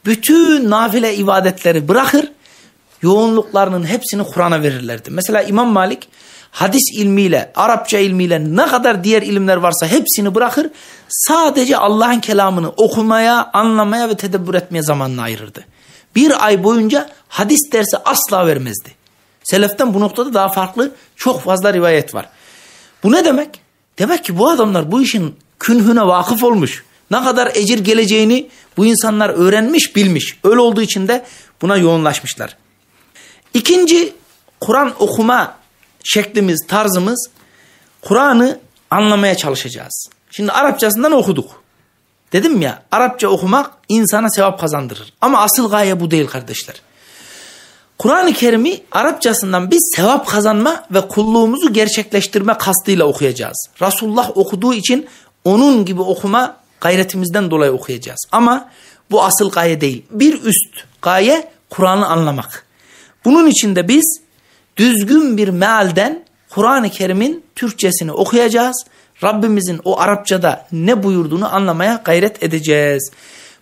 bütün 0.05 0.69
nafile 0.69 1.15
ibadetleri 1.15 1.87
bırakır, 1.87 2.31
yoğunluklarının 3.01 3.85
hepsini 3.85 4.23
Kur'an'a 4.23 4.63
verirlerdi. 4.63 5.09
Mesela 5.11 5.43
İmam 5.43 5.67
Malik 5.67 6.09
hadis 6.51 6.91
ilmiyle, 6.93 7.51
Arapça 7.55 7.99
ilmiyle 7.99 8.55
ne 8.55 8.67
kadar 8.67 9.03
diğer 9.03 9.21
ilimler 9.21 9.57
varsa 9.57 9.87
hepsini 9.87 10.35
bırakır. 10.35 10.67
Sadece 11.09 11.77
Allah'ın 11.77 12.19
kelamını 12.19 12.69
okumaya, 12.69 13.49
anlamaya 13.53 14.09
ve 14.09 14.17
tedebbür 14.17 14.53
etmeye 14.53 14.83
zamanını 14.83 15.21
ayırırdı. 15.21 15.65
Bir 16.15 16.45
ay 16.45 16.63
boyunca 16.63 17.09
hadis 17.27 17.71
dersi 17.71 17.97
asla 18.05 18.47
vermezdi. 18.47 18.89
Seleften 19.43 19.93
bu 19.93 19.99
noktada 19.99 20.33
daha 20.33 20.49
farklı 20.49 20.91
çok 21.15 21.41
fazla 21.41 21.73
rivayet 21.73 22.15
var. 22.15 22.29
Bu 23.03 23.11
ne 23.11 23.25
demek? 23.25 23.61
Demek 23.99 24.25
ki 24.25 24.37
bu 24.37 24.49
adamlar 24.49 24.91
bu 24.91 25.01
işin 25.01 25.35
künhüne 25.59 26.07
vakıf 26.07 26.43
olmuş. 26.43 26.83
Ne 27.11 27.23
kadar 27.23 27.51
ecir 27.55 27.79
geleceğini 27.79 28.49
bu 28.77 28.85
insanlar 28.85 29.29
öğrenmiş, 29.29 29.95
bilmiş. 29.95 30.39
Öyle 30.43 30.59
olduğu 30.59 30.81
için 30.81 31.07
de 31.07 31.25
buna 31.61 31.77
yoğunlaşmışlar. 31.77 32.57
İkinci 33.53 34.13
Kur'an 34.59 34.93
okuma 34.99 35.58
şeklimiz, 36.03 36.65
tarzımız 36.67 37.29
Kur'an'ı 38.01 38.59
anlamaya 38.91 39.37
çalışacağız. 39.37 40.09
Şimdi 40.31 40.51
Arapçasından 40.51 41.11
okuduk. 41.11 41.63
Dedim 42.33 42.61
ya 42.61 42.83
Arapça 42.91 43.27
okumak 43.27 43.71
insana 43.89 44.29
sevap 44.29 44.59
kazandırır. 44.59 45.13
Ama 45.21 45.41
asıl 45.41 45.69
gaye 45.69 45.99
bu 45.99 46.11
değil 46.11 46.27
kardeşler. 46.27 46.81
Kur'an-ı 47.97 48.33
Kerim'i 48.33 48.81
Arapçasından 48.91 49.71
biz 49.71 49.93
sevap 49.95 50.27
kazanma 50.27 50.85
ve 50.91 51.07
kulluğumuzu 51.07 51.73
gerçekleştirme 51.73 52.57
kastıyla 52.57 53.05
okuyacağız. 53.05 53.69
Resulullah 53.81 54.37
okuduğu 54.37 54.73
için 54.73 55.07
onun 55.43 55.85
gibi 55.85 56.01
okuma 56.01 56.57
gayretimizden 56.81 57.51
dolayı 57.51 57.71
okuyacağız. 57.71 58.19
Ama 58.31 58.69
bu 59.11 59.23
asıl 59.23 59.51
gaye 59.51 59.81
değil. 59.81 60.05
Bir 60.11 60.43
üst 60.43 60.85
gaye 61.01 61.51
Kur'an'ı 61.69 62.07
anlamak. 62.07 62.65
Bunun 63.25 63.47
için 63.47 63.75
de 63.75 63.87
biz 63.87 64.21
düzgün 64.79 65.37
bir 65.37 65.47
mealden 65.47 66.23
Kur'an-ı 66.49 66.89
Kerim'in 66.89 67.43
Türkçesini 67.55 68.11
okuyacağız. 68.11 68.85
Rabbimizin 69.23 69.81
o 69.83 69.99
Arapçada 69.99 70.67
ne 70.71 71.03
buyurduğunu 71.03 71.55
anlamaya 71.55 72.01
gayret 72.05 72.43
edeceğiz. 72.43 73.11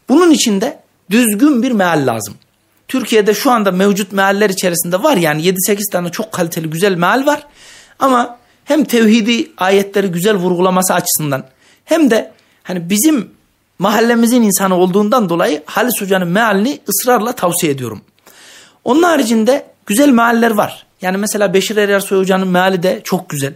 Bunun 0.09 0.31
için 0.31 0.61
de 0.61 0.79
düzgün 1.09 1.63
bir 1.63 1.71
meal 1.71 2.07
lazım. 2.07 2.33
Türkiye'de 2.87 3.33
şu 3.33 3.51
anda 3.51 3.71
mevcut 3.71 4.11
mealler 4.11 4.49
içerisinde 4.49 5.03
var 5.03 5.17
yani 5.17 5.41
7-8 5.41 5.91
tane 5.91 6.09
çok 6.09 6.31
kaliteli 6.31 6.69
güzel 6.69 6.95
meal 6.95 7.25
var. 7.25 7.47
Ama 7.99 8.37
hem 8.65 8.83
tevhidi 8.83 9.51
ayetleri 9.57 10.07
güzel 10.07 10.35
vurgulaması 10.35 10.93
açısından 10.93 11.45
hem 11.85 12.11
de 12.11 12.31
hani 12.63 12.89
bizim 12.89 13.31
mahallemizin 13.79 14.41
insanı 14.41 14.75
olduğundan 14.75 15.29
dolayı 15.29 15.63
Halis 15.65 16.01
Hoca'nın 16.01 16.27
mealini 16.27 16.79
ısrarla 16.89 17.31
tavsiye 17.31 17.71
ediyorum. 17.71 18.01
Onun 18.83 19.03
haricinde 19.03 19.65
güzel 19.85 20.09
mealler 20.09 20.51
var. 20.51 20.86
Yani 21.01 21.17
mesela 21.17 21.53
Beşir 21.53 21.77
Erersoy 21.77 22.19
Hoca'nın 22.19 22.47
meali 22.47 22.83
de 22.83 23.01
çok 23.03 23.29
güzel. 23.29 23.53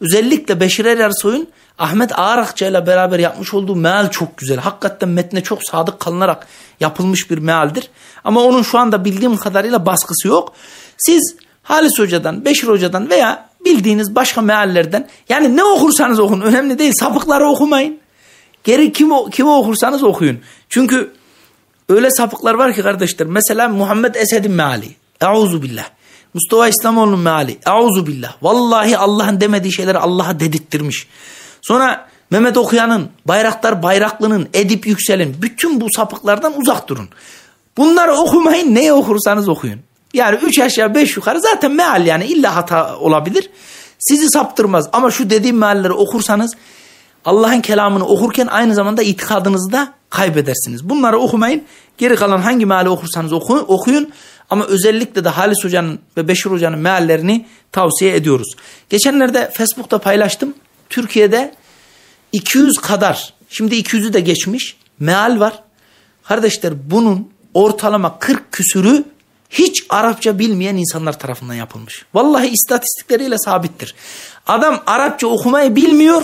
Özellikle 0.00 0.60
Beşir 0.60 0.84
Erersoy'un 0.84 1.48
Ahmet 1.78 2.18
Ağarakça 2.18 2.66
ile 2.66 2.86
beraber 2.86 3.18
yapmış 3.18 3.54
olduğu 3.54 3.76
meal 3.76 4.10
çok 4.10 4.38
güzel. 4.38 4.58
Hakikaten 4.58 5.08
metne 5.08 5.42
çok 5.42 5.64
sadık 5.64 6.00
kalınarak 6.00 6.46
yapılmış 6.80 7.30
bir 7.30 7.38
mealdir. 7.38 7.90
Ama 8.24 8.40
onun 8.40 8.62
şu 8.62 8.78
anda 8.78 9.04
bildiğim 9.04 9.36
kadarıyla 9.36 9.86
baskısı 9.86 10.28
yok. 10.28 10.52
Siz 10.98 11.36
Halis 11.62 11.98
Hoca'dan, 11.98 12.44
Beşir 12.44 12.68
Hoca'dan 12.68 13.10
veya 13.10 13.48
bildiğiniz 13.64 14.14
başka 14.14 14.42
meallerden 14.42 15.08
yani 15.28 15.56
ne 15.56 15.64
okursanız 15.64 16.18
okun 16.18 16.40
önemli 16.40 16.78
değil 16.78 16.92
sapıkları 17.00 17.48
okumayın. 17.48 17.98
Geri 18.64 18.92
kim, 18.92 19.30
kimi 19.30 19.50
okursanız 19.50 20.02
okuyun. 20.02 20.38
Çünkü 20.68 21.12
öyle 21.88 22.10
sapıklar 22.10 22.54
var 22.54 22.74
ki 22.74 22.82
kardeşler 22.82 23.28
mesela 23.28 23.68
Muhammed 23.68 24.14
Esed'in 24.14 24.52
meali. 24.52 24.88
Euzu 25.20 25.62
billah. 25.62 25.84
Mustafa 26.34 26.68
İslamoğlu'nun 26.68 27.20
meali. 27.20 27.58
Euzu 27.66 28.06
billah. 28.06 28.34
Vallahi 28.42 28.98
Allah'ın 28.98 29.40
demediği 29.40 29.72
şeyleri 29.72 29.98
Allah'a 29.98 30.40
dedirttirmiş. 30.40 31.08
Sonra 31.62 32.08
Mehmet 32.30 32.56
Okuyan'ın, 32.56 33.08
Bayraktar 33.24 33.82
Bayraklı'nın, 33.82 34.48
Edip 34.54 34.86
Yüksel'in 34.86 35.36
bütün 35.42 35.80
bu 35.80 35.86
sapıklardan 35.96 36.60
uzak 36.60 36.88
durun. 36.88 37.08
Bunları 37.76 38.12
okumayın 38.12 38.74
neye 38.74 38.92
okursanız 38.92 39.48
okuyun. 39.48 39.80
Yani 40.14 40.38
üç 40.42 40.58
aşağı 40.58 40.94
beş 40.94 41.16
yukarı 41.16 41.40
zaten 41.40 41.72
meal 41.72 42.06
yani 42.06 42.24
illa 42.24 42.56
hata 42.56 42.96
olabilir. 42.96 43.50
Sizi 43.98 44.30
saptırmaz 44.30 44.88
ama 44.92 45.10
şu 45.10 45.30
dediğim 45.30 45.58
mealleri 45.58 45.92
okursanız 45.92 46.56
Allah'ın 47.24 47.60
kelamını 47.60 48.06
okurken 48.06 48.46
aynı 48.46 48.74
zamanda 48.74 49.02
itikadınızı 49.02 49.72
da 49.72 49.92
kaybedersiniz. 50.10 50.88
Bunları 50.88 51.18
okumayın. 51.18 51.62
Geri 51.98 52.16
kalan 52.16 52.38
hangi 52.38 52.66
meali 52.66 52.88
okursanız 52.88 53.32
okuyun. 53.32 53.64
okuyun. 53.68 54.12
Ama 54.50 54.64
özellikle 54.64 55.24
de 55.24 55.28
Halis 55.28 55.64
Hoca'nın 55.64 55.98
ve 56.16 56.28
Beşir 56.28 56.50
Hoca'nın 56.50 56.78
meallerini 56.78 57.46
tavsiye 57.72 58.14
ediyoruz. 58.14 58.56
Geçenlerde 58.90 59.50
Facebook'ta 59.54 59.98
paylaştım. 59.98 60.54
Türkiye'de 60.90 61.54
200 62.32 62.78
kadar, 62.78 63.34
şimdi 63.48 63.74
200'ü 63.74 64.12
de 64.12 64.20
geçmiş 64.20 64.76
meal 65.00 65.40
var. 65.40 65.62
Kardeşler 66.22 66.90
bunun 66.90 67.30
ortalama 67.54 68.18
40 68.18 68.52
küsürü 68.52 69.04
hiç 69.50 69.84
Arapça 69.88 70.38
bilmeyen 70.38 70.76
insanlar 70.76 71.18
tarafından 71.18 71.54
yapılmış. 71.54 72.04
Vallahi 72.14 72.48
istatistikleriyle 72.48 73.38
sabittir. 73.38 73.94
Adam 74.46 74.82
Arapça 74.86 75.26
okumayı 75.26 75.76
bilmiyor. 75.76 76.22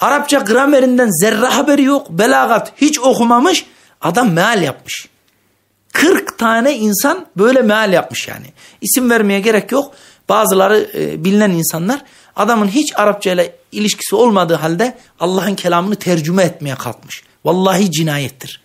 Arapça 0.00 0.38
gramerinden 0.38 1.10
zerre 1.20 1.46
haberi 1.46 1.82
yok. 1.82 2.10
Belagat 2.10 2.72
hiç 2.76 3.00
okumamış. 3.00 3.66
Adam 4.00 4.32
meal 4.32 4.62
yapmış. 4.62 5.08
40 5.92 6.38
tane 6.38 6.76
insan 6.76 7.26
böyle 7.36 7.62
meal 7.62 7.92
yapmış 7.92 8.28
yani. 8.28 8.46
İsim 8.80 9.10
vermeye 9.10 9.40
gerek 9.40 9.72
yok. 9.72 9.94
Bazıları 10.28 10.90
e, 10.94 11.24
bilinen 11.24 11.50
insanlar 11.50 12.04
adamın 12.36 12.68
hiç 12.68 12.92
Arapça 12.96 13.32
ile 13.32 13.56
ilişkisi 13.72 14.16
olmadığı 14.16 14.54
halde 14.54 14.96
Allah'ın 15.20 15.54
kelamını 15.54 15.96
tercüme 15.96 16.42
etmeye 16.42 16.74
kalkmış. 16.74 17.22
Vallahi 17.44 17.90
cinayettir. 17.90 18.62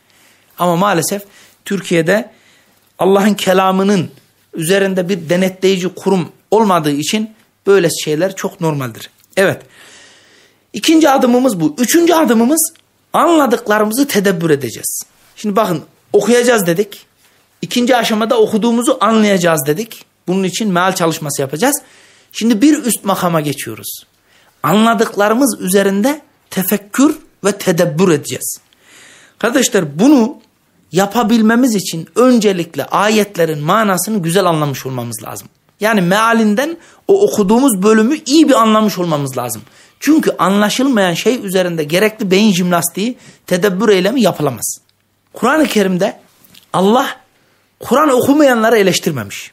Ama 0.59 0.75
maalesef 0.75 1.23
Türkiye'de 1.65 2.31
Allah'ın 2.99 3.33
kelamının 3.33 4.09
üzerinde 4.53 5.09
bir 5.09 5.29
denetleyici 5.29 5.89
kurum 5.89 6.31
olmadığı 6.51 6.91
için 6.91 7.31
böyle 7.67 7.89
şeyler 7.89 8.35
çok 8.35 8.61
normaldir. 8.61 9.09
Evet. 9.37 9.61
İkinci 10.73 11.09
adımımız 11.09 11.59
bu. 11.59 11.75
Üçüncü 11.77 12.13
adımımız 12.13 12.73
anladıklarımızı 13.13 14.07
tedebbür 14.07 14.49
edeceğiz. 14.49 15.01
Şimdi 15.35 15.55
bakın 15.55 15.83
okuyacağız 16.13 16.67
dedik. 16.67 17.05
İkinci 17.61 17.95
aşamada 17.95 18.39
okuduğumuzu 18.39 18.97
anlayacağız 19.01 19.63
dedik. 19.67 20.05
Bunun 20.27 20.43
için 20.43 20.71
meal 20.71 20.95
çalışması 20.95 21.41
yapacağız. 21.41 21.81
Şimdi 22.31 22.61
bir 22.61 22.83
üst 22.83 23.05
makama 23.05 23.41
geçiyoruz. 23.41 24.03
Anladıklarımız 24.63 25.57
üzerinde 25.59 26.21
tefekkür 26.49 27.17
ve 27.43 27.51
tedebbür 27.51 28.11
edeceğiz. 28.11 28.59
Kardeşler 29.39 29.99
bunu 29.99 30.37
yapabilmemiz 30.91 31.75
için 31.75 32.07
öncelikle 32.15 32.85
ayetlerin 32.85 33.59
manasını 33.59 34.21
güzel 34.21 34.45
anlamış 34.45 34.85
olmamız 34.85 35.23
lazım. 35.23 35.47
Yani 35.79 36.01
mealinden 36.01 36.77
o 37.07 37.21
okuduğumuz 37.21 37.83
bölümü 37.83 38.17
iyi 38.25 38.49
bir 38.49 38.53
anlamış 38.53 38.97
olmamız 38.97 39.37
lazım. 39.37 39.61
Çünkü 39.99 40.31
anlaşılmayan 40.39 41.13
şey 41.13 41.45
üzerinde 41.45 41.83
gerekli 41.83 42.31
beyin 42.31 42.53
jimnastiği, 42.53 43.17
tedebbür 43.47 43.89
eylemi 43.89 44.21
yapılamaz. 44.21 44.77
Kur'an-ı 45.33 45.67
Kerim'de 45.67 46.19
Allah 46.73 47.07
Kur'an 47.79 48.09
okumayanları 48.09 48.77
eleştirmemiş. 48.77 49.51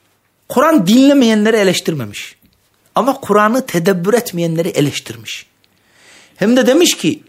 Kur'an 0.49 0.87
dinlemeyenleri 0.87 1.57
eleştirmemiş. 1.57 2.37
Ama 2.95 3.21
Kur'an'ı 3.21 3.67
tedebbür 3.67 4.15
etmeyenleri 4.15 4.69
eleştirmiş. 4.69 5.47
Hem 6.37 6.57
de 6.57 6.67
demiş 6.67 6.97
ki 6.97 7.23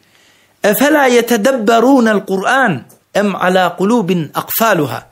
Efela 0.63 1.05
yetedebberûnel 1.05 2.25
Kur'an 2.25 2.83
em 3.13 3.35
ala 3.35 3.75
kulubin 3.75 4.31
akfaluha. 4.33 5.07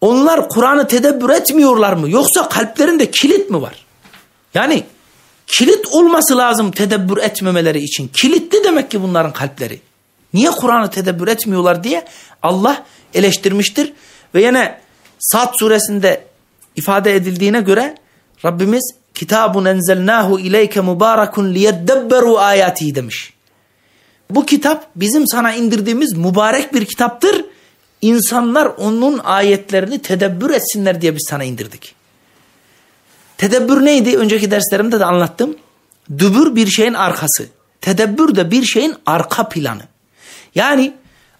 Onlar 0.00 0.48
Kur'an'ı 0.48 0.88
tedebbür 0.88 1.30
etmiyorlar 1.30 1.92
mı? 1.92 2.10
Yoksa 2.10 2.48
kalplerinde 2.48 3.10
kilit 3.10 3.50
mi 3.50 3.62
var? 3.62 3.86
Yani 4.54 4.84
kilit 5.46 5.86
olması 5.86 6.36
lazım 6.36 6.70
tedebbür 6.70 7.16
etmemeleri 7.16 7.78
için. 7.78 8.08
Kilitli 8.08 8.64
demek 8.64 8.90
ki 8.90 9.02
bunların 9.02 9.32
kalpleri. 9.32 9.80
Niye 10.34 10.50
Kur'an'ı 10.50 10.90
tedebbür 10.90 11.28
etmiyorlar 11.28 11.84
diye 11.84 12.04
Allah 12.42 12.84
eleştirmiştir. 13.14 13.92
Ve 14.34 14.42
yine 14.42 14.80
Sad 15.18 15.54
suresinde 15.58 16.24
ifade 16.76 17.16
edildiğine 17.16 17.60
göre 17.60 17.94
Rabbimiz 18.44 18.94
kitabun 19.14 19.64
enzelnahu 19.64 20.40
ileyke 20.40 20.80
mubarakun 20.80 21.54
liyeddebberu 21.54 22.38
ayati 22.38 22.94
demiş. 22.94 23.32
Bu 24.30 24.46
kitap 24.46 24.86
bizim 24.96 25.26
sana 25.26 25.54
indirdiğimiz 25.54 26.12
mübarek 26.12 26.74
bir 26.74 26.84
kitaptır. 26.84 27.44
İnsanlar 28.00 28.66
onun 28.66 29.18
ayetlerini 29.18 30.02
tedebbür 30.02 30.50
etsinler 30.50 31.00
diye 31.00 31.16
biz 31.16 31.26
sana 31.30 31.44
indirdik. 31.44 31.94
Tedebbür 33.38 33.84
neydi? 33.84 34.18
Önceki 34.18 34.50
derslerimde 34.50 35.00
de 35.00 35.04
anlattım. 35.04 35.56
Dübür 36.18 36.56
bir 36.56 36.66
şeyin 36.66 36.94
arkası. 36.94 37.46
Tedebbür 37.80 38.36
de 38.36 38.50
bir 38.50 38.64
şeyin 38.64 38.94
arka 39.06 39.48
planı. 39.48 39.82
Yani 40.54 40.94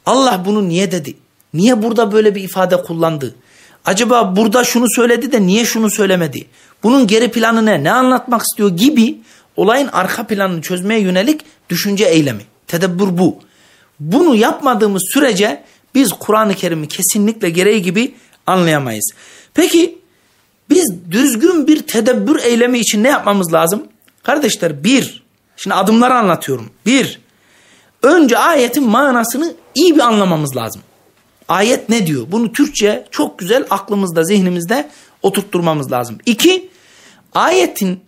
Allah 0.07 0.43
bunu 0.45 0.69
niye 0.69 0.93
dedi? 0.93 1.17
Niye 1.55 1.83
burada 1.83 2.13
böyle 2.13 2.35
bir 2.35 2.43
ifade 2.43 2.77
kullandı? 2.83 3.35
Acaba 3.85 4.37
burada 4.37 4.65
şunu 4.65 4.87
söyledi 4.97 5.33
de 5.33 5.43
niye 5.43 5.65
şunu 5.65 5.91
söylemedi? 5.91 6.47
Bunun 6.83 7.07
geri 7.07 7.31
planı 7.31 7.67
ne? 7.67 7.85
Ne 7.85 7.93
anlatmak 7.93 8.43
istiyor 8.43 8.77
gibi 8.77 9.19
olayın 9.57 9.89
arka 9.93 10.27
planını 10.27 10.63
çözmeye 10.63 11.01
yönelik 11.01 11.41
düşünce 11.71 12.05
eylemi. 12.05 12.43
Tedebbür 12.67 13.19
bu. 13.19 13.39
Bunu 14.01 14.35
yapmadığımız 14.35 15.03
sürece 15.15 15.63
biz 15.95 16.13
Kur'an-ı 16.13 16.55
Kerim'i 16.55 16.89
kesinlikle 16.89 17.51
gereği 17.51 17.83
gibi 17.83 18.15
anlayamayız. 18.47 19.11
Peki 19.55 19.99
biz 20.71 20.93
düzgün 21.11 21.67
bir 21.67 21.83
tedebbür 21.87 22.43
eylemi 22.43 22.79
için 22.79 23.03
ne 23.03 23.09
yapmamız 23.09 23.53
lazım? 23.53 23.83
Kardeşler 24.23 24.85
bir, 24.85 25.23
şimdi 25.57 25.75
adımları 25.75 26.15
anlatıyorum. 26.15 26.71
Bir, 26.87 27.21
önce 28.03 28.39
ayetin 28.39 28.89
manasını 28.89 29.55
iyi 29.75 29.95
bir 29.95 30.01
anlamamız 30.01 30.57
lazım. 30.57 30.83
Ayet 31.49 31.89
ne 31.89 32.07
diyor? 32.07 32.27
Bunu 32.29 32.53
Türkçe 32.53 33.07
çok 33.11 33.39
güzel 33.39 33.67
aklımızda, 33.71 34.25
zihnimizde 34.25 34.91
oturtturmamız 35.23 35.93
lazım. 35.93 36.19
İki, 36.27 36.71
ayetin 37.35 38.01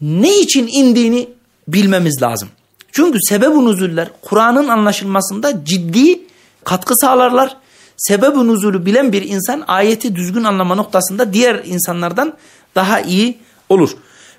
ne 0.00 0.38
için 0.38 0.68
indiğini 0.72 1.28
bilmemiz 1.68 2.22
lazım. 2.22 2.48
Çünkü 2.92 3.18
sebeb-i 3.28 3.64
nüzuller 3.64 4.08
Kur'an'ın 4.22 4.68
anlaşılmasında 4.68 5.64
ciddi 5.64 6.20
katkı 6.64 6.94
sağlarlar. 6.96 7.56
Sebeb-i 7.96 8.48
nüzulü 8.48 8.86
bilen 8.86 9.12
bir 9.12 9.22
insan 9.22 9.64
ayeti 9.68 10.16
düzgün 10.16 10.44
anlama 10.44 10.74
noktasında 10.74 11.32
diğer 11.32 11.62
insanlardan 11.64 12.34
daha 12.74 13.00
iyi 13.00 13.38
olur. 13.68 13.90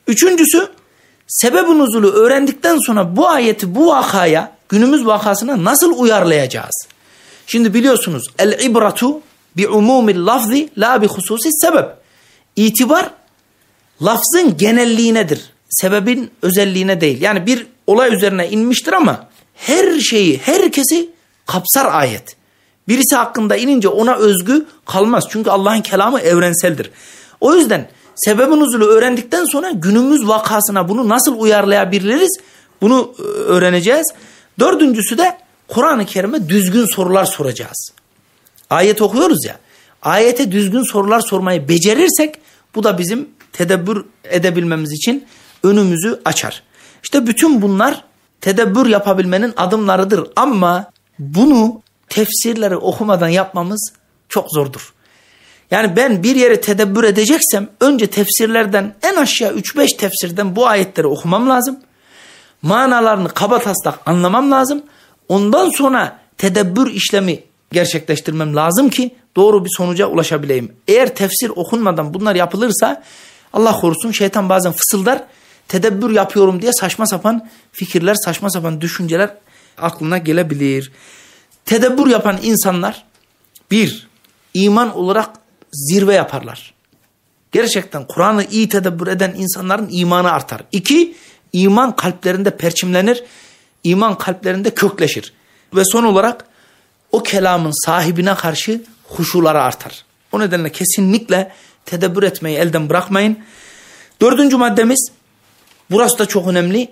Üçüncüsü 0.08 0.68
sebeb-i 1.28 1.80
nüzulü 1.80 2.08
öğrendikten 2.08 2.78
sonra 2.78 3.16
bu 3.16 3.30
ayeti 3.30 3.76
bu 3.76 3.88
vakaya 3.88 4.52
günümüz 4.70 5.06
vakasına 5.06 5.64
nasıl 5.64 6.00
uyarlayacağız? 6.00 6.88
Şimdi 7.48 7.74
biliyorsunuz 7.74 8.24
el 8.40 8.60
ibratu 8.60 9.22
bi 9.58 9.68
umumil 9.68 10.26
lafzi 10.26 10.70
la 10.78 11.02
bi 11.02 11.08
hususi 11.08 11.50
sebep. 11.62 11.86
İtibar 12.56 13.10
lafzın 14.02 14.58
genelliğinedir. 14.58 15.42
Sebebin 15.70 16.32
özelliğine 16.42 17.02
değil. 17.02 17.22
Yani 17.22 17.46
bir 17.46 17.68
olay 17.88 18.16
üzerine 18.16 18.50
inmiştir 18.50 18.94
ama 18.94 19.28
her 19.56 20.00
şeyi, 20.00 20.38
herkesi 20.38 21.10
kapsar 21.46 21.86
ayet. 21.86 22.36
Birisi 22.88 23.16
hakkında 23.16 23.56
inince 23.56 23.88
ona 23.88 24.16
özgü 24.16 24.66
kalmaz. 24.86 25.26
Çünkü 25.30 25.50
Allah'ın 25.50 25.82
kelamı 25.82 26.20
evrenseldir. 26.20 26.92
O 27.42 27.56
yüzden 27.56 27.90
sebebin 28.16 28.62
uzulu 28.62 28.86
öğrendikten 28.86 29.46
sonra 29.46 29.72
günümüz 29.72 30.28
vakasına 30.28 30.90
bunu 30.90 31.10
nasıl 31.10 31.40
uyarlayabiliriz? 31.40 32.38
Bunu 32.82 33.14
e, 33.20 33.22
öğreneceğiz. 33.22 34.14
Dördüncüsü 34.60 35.18
de 35.18 35.38
Kur'an-ı 35.74 36.06
Kerim'e 36.06 36.50
düzgün 36.50 36.86
sorular 36.96 37.26
soracağız. 37.26 37.92
Ayet 38.70 39.02
okuyoruz 39.02 39.46
ya. 39.46 39.60
Ayete 40.02 40.52
düzgün 40.52 40.92
sorular 40.92 41.20
sormayı 41.20 41.68
becerirsek 41.70 42.36
bu 42.76 42.84
da 42.84 42.98
bizim 42.98 43.30
tedebbür 43.54 44.06
edebilmemiz 44.24 44.92
için 44.92 45.26
önümüzü 45.64 46.22
açar. 46.26 46.64
İşte 47.04 47.28
bütün 47.28 47.62
bunlar 47.62 48.04
tedebbür 48.42 48.86
yapabilmenin 48.86 49.54
adımlarıdır 49.58 50.28
ama 50.36 50.92
bunu 51.20 51.82
tefsirleri 52.10 52.78
okumadan 52.78 53.28
yapmamız 53.28 53.94
çok 54.30 54.52
zordur. 54.52 54.94
Yani 55.72 55.96
ben 55.96 56.24
bir 56.24 56.36
yere 56.36 56.62
tedebbür 56.62 57.04
edeceksem 57.04 57.70
önce 57.80 58.08
tefsirlerden 58.08 58.96
en 59.04 59.16
aşağı 59.16 59.54
3-5 59.54 59.98
tefsirden 59.98 60.56
bu 60.56 60.68
ayetleri 60.68 61.08
okumam 61.08 61.50
lazım. 61.50 61.80
Manalarını 62.62 63.30
kaba 63.30 63.60
taslak 63.60 64.00
anlamam 64.06 64.52
lazım. 64.52 64.84
Ondan 65.30 65.70
sonra 65.70 66.20
tedebbür 66.38 66.92
işlemi 66.92 67.40
gerçekleştirmem 67.72 68.56
lazım 68.56 68.90
ki 68.90 69.16
doğru 69.36 69.66
bir 69.66 69.70
sonuca 69.78 70.08
ulaşabileyim. 70.08 70.72
Eğer 70.88 71.16
tefsir 71.16 71.50
okunmadan 71.50 72.14
bunlar 72.14 72.36
yapılırsa 72.36 73.04
Allah 73.54 73.72
korusun 73.72 74.12
şeytan 74.12 74.50
bazen 74.50 74.72
fısıldar 74.72 75.24
tedebbür 75.68 76.12
yapıyorum 76.12 76.62
diye 76.62 76.72
saçma 76.74 77.06
sapan 77.06 77.50
fikirler, 77.72 78.16
saçma 78.26 78.50
sapan 78.50 78.82
düşünceler 78.82 79.36
aklına 79.78 80.18
gelebilir. 80.18 80.92
Tedebbür 81.66 82.08
yapan 82.08 82.40
insanlar 82.44 83.06
bir, 83.72 84.08
iman 84.54 84.98
olarak 84.98 85.30
zirve 85.72 86.14
yaparlar. 86.14 86.74
Gerçekten 87.52 88.08
Kur'an'ı 88.08 88.46
iyi 88.52 88.70
tedebbür 88.70 89.08
eden 89.08 89.34
insanların 89.38 89.88
imanı 89.92 90.32
artar. 90.32 90.62
İki, 90.72 91.16
iman 91.54 91.96
kalplerinde 91.96 92.58
perçimlenir, 92.58 93.24
iman 93.84 94.18
kalplerinde 94.18 94.70
kökleşir. 94.70 95.34
Ve 95.76 95.86
son 95.86 96.04
olarak 96.04 96.46
o 97.12 97.24
kelamın 97.24 97.86
sahibine 97.86 98.36
karşı 98.36 98.82
huşuları 99.04 99.62
artar. 99.62 100.06
O 100.32 100.40
nedenle 100.40 100.72
kesinlikle 100.72 101.52
tedebbür 101.86 102.24
etmeyi 102.24 102.58
elden 102.58 102.90
bırakmayın. 102.90 103.38
Dördüncü 104.22 104.58
maddemiz, 104.58 105.12
burası 105.92 106.20
da 106.20 106.26
çok 106.26 106.48
önemli. 106.48 106.88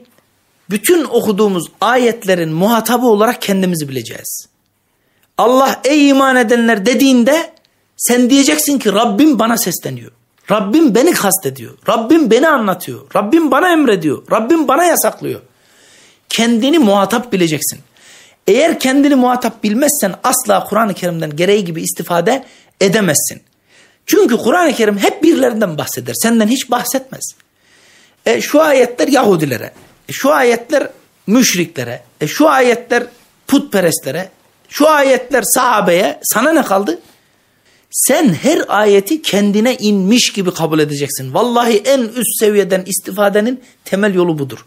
Bütün 0.69 1.03
okuduğumuz 1.03 1.63
ayetlerin 1.81 2.53
muhatabı 2.53 3.05
olarak 3.05 3.41
kendimizi 3.41 3.89
bileceğiz. 3.89 4.47
Allah 5.37 5.81
ey 5.83 6.09
iman 6.09 6.35
edenler 6.35 6.85
dediğinde 6.85 7.53
sen 7.97 8.29
diyeceksin 8.29 8.79
ki 8.79 8.93
Rabbim 8.93 9.39
bana 9.39 9.57
sesleniyor. 9.57 10.11
Rabbim 10.51 10.95
beni 10.95 11.11
kastediyor. 11.11 11.77
Rabbim 11.89 12.31
beni 12.31 12.47
anlatıyor. 12.47 13.01
Rabbim 13.15 13.51
bana 13.51 13.71
emrediyor. 13.71 14.23
Rabbim 14.31 14.67
bana 14.67 14.83
yasaklıyor. 14.83 15.41
Kendini 16.31 16.79
muhatap 16.79 17.33
bileceksin. 17.33 17.79
Eğer 18.47 18.79
kendini 18.79 19.15
muhatap 19.15 19.63
bilmezsen 19.63 20.15
asla 20.23 20.63
Kur'an-ı 20.63 20.93
Kerim'den 20.93 21.35
gereği 21.35 21.65
gibi 21.65 21.81
istifade 21.81 22.45
edemezsin. 22.81 23.41
Çünkü 24.05 24.37
Kur'an-ı 24.37 24.73
Kerim 24.73 24.97
hep 24.97 25.23
birilerinden 25.23 25.77
bahseder. 25.77 26.13
Senden 26.13 26.47
hiç 26.47 26.71
bahsetmez. 26.71 27.23
E, 28.25 28.41
şu 28.41 28.61
ayetler 28.61 29.07
Yahudilere, 29.07 29.71
e, 30.09 30.13
şu 30.13 30.33
ayetler 30.33 30.87
müşriklere, 31.27 32.03
e, 32.21 32.27
şu 32.27 32.49
ayetler 32.49 33.03
putperestlere, 33.47 34.29
şu 34.69 34.89
ayetler 34.89 35.43
sahabeye 35.45 36.19
sana 36.23 36.51
ne 36.51 36.63
kaldı? 36.63 36.99
Sen 37.90 38.34
her 38.34 38.64
ayeti 38.68 39.22
kendine 39.22 39.76
inmiş 39.76 40.32
gibi 40.32 40.54
kabul 40.54 40.78
edeceksin. 40.78 41.34
Vallahi 41.34 41.82
en 41.86 42.00
üst 42.00 42.40
seviyeden 42.40 42.82
istifadenin 42.86 43.60
temel 43.84 44.14
yolu 44.14 44.38
budur. 44.38 44.64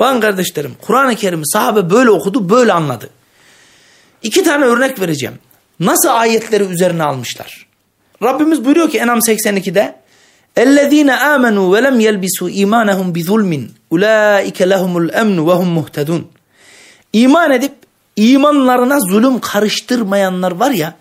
Bakın 0.00 0.20
kardeşlerim 0.20 0.74
Kur'an-ı 0.80 1.16
Kerim'i 1.16 1.48
sahabe 1.48 1.90
böyle 1.90 2.10
okudu 2.10 2.50
böyle 2.50 2.72
anladı. 2.72 3.10
İki 4.22 4.44
tane 4.44 4.64
örnek 4.64 5.00
vereceğim. 5.00 5.34
Nasıl 5.80 6.08
ayetleri 6.08 6.64
üzerine 6.64 7.02
almışlar? 7.02 7.66
Rabbimiz 8.22 8.64
buyuruyor 8.64 8.90
ki 8.90 8.98
Enam 8.98 9.18
82'de 9.18 9.94
اَلَّذ۪ينَ 10.56 11.10
آمَنُوا 11.34 11.66
وَلَمْ 11.74 11.96
يَلْبِسُوا 12.08 12.50
اِيمَانَهُمْ 12.58 13.08
بِظُلْمٍ 13.16 13.52
اُولَٰئِكَ 13.92 14.58
لَهُمُ 14.72 14.92
الْاَمْنُ 15.02 15.38
وَهُمْ 15.48 15.68
مُهْتَدُونَ 15.78 16.22
İman 17.12 17.50
edip 17.50 17.72
imanlarına 18.16 19.00
zulüm 19.00 19.40
karıştırmayanlar 19.40 20.52
var 20.52 20.70
ya, 20.70 20.94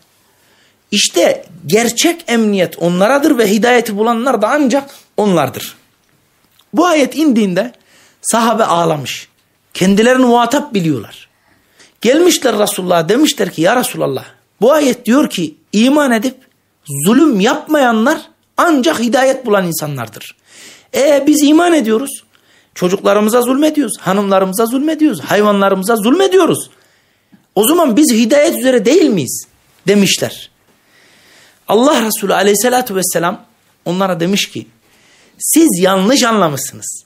işte 0.92 1.44
gerçek 1.66 2.24
emniyet 2.28 2.78
onlaradır 2.78 3.38
ve 3.38 3.50
hidayeti 3.50 3.96
bulanlar 3.96 4.42
da 4.42 4.50
ancak 4.50 4.90
onlardır. 5.16 5.76
Bu 6.72 6.86
ayet 6.86 7.16
indiğinde 7.16 7.72
sahabe 8.22 8.64
ağlamış. 8.64 9.28
Kendilerini 9.74 10.24
muhatap 10.24 10.74
biliyorlar. 10.74 11.28
Gelmişler 12.00 12.58
Resulullah'a 12.58 13.08
demişler 13.08 13.52
ki 13.52 13.62
ya 13.62 13.76
Resulallah 13.76 14.24
bu 14.60 14.72
ayet 14.72 15.06
diyor 15.06 15.30
ki 15.30 15.54
iman 15.72 16.12
edip 16.12 16.36
zulüm 17.06 17.40
yapmayanlar 17.40 18.18
ancak 18.56 19.00
hidayet 19.00 19.46
bulan 19.46 19.66
insanlardır. 19.66 20.36
E 20.94 21.24
biz 21.26 21.42
iman 21.42 21.74
ediyoruz. 21.74 22.24
Çocuklarımıza 22.74 23.42
zulmediyoruz, 23.42 23.98
hanımlarımıza 24.00 24.66
zulmediyoruz, 24.66 25.20
hayvanlarımıza 25.20 25.96
zulmediyoruz. 25.96 26.70
O 27.54 27.66
zaman 27.68 27.96
biz 27.96 28.12
hidayet 28.12 28.58
üzere 28.58 28.84
değil 28.84 29.10
miyiz? 29.10 29.46
Demişler. 29.86 30.51
Allah 31.68 32.02
Resulü 32.02 32.34
aleyhissalatü 32.34 32.96
vesselam 32.96 33.44
onlara 33.84 34.20
demiş 34.20 34.50
ki 34.50 34.66
siz 35.38 35.78
yanlış 35.80 36.22
anlamışsınız. 36.22 37.04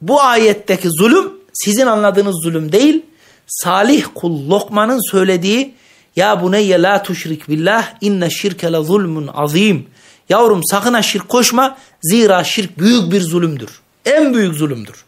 Bu 0.00 0.22
ayetteki 0.22 0.88
zulüm 0.90 1.32
sizin 1.52 1.86
anladığınız 1.86 2.42
zulüm 2.42 2.72
değil. 2.72 3.02
Salih 3.46 4.04
kul 4.14 4.50
Lokman'ın 4.50 5.10
söylediği 5.10 5.74
ya 6.16 6.42
buneyye 6.42 6.82
la 6.82 7.02
tuşrik 7.02 7.48
billah 7.48 7.94
inne 8.00 8.30
şirke 8.30 8.72
le 8.72 8.80
zulmun 8.80 9.30
azim. 9.34 9.86
Yavrum 10.28 10.60
sakın 10.64 11.00
şirk 11.00 11.28
koşma 11.28 11.76
zira 12.02 12.44
şirk 12.44 12.78
büyük 12.78 13.12
bir 13.12 13.20
zulümdür. 13.20 13.80
En 14.04 14.34
büyük 14.34 14.54
zulümdür. 14.54 15.04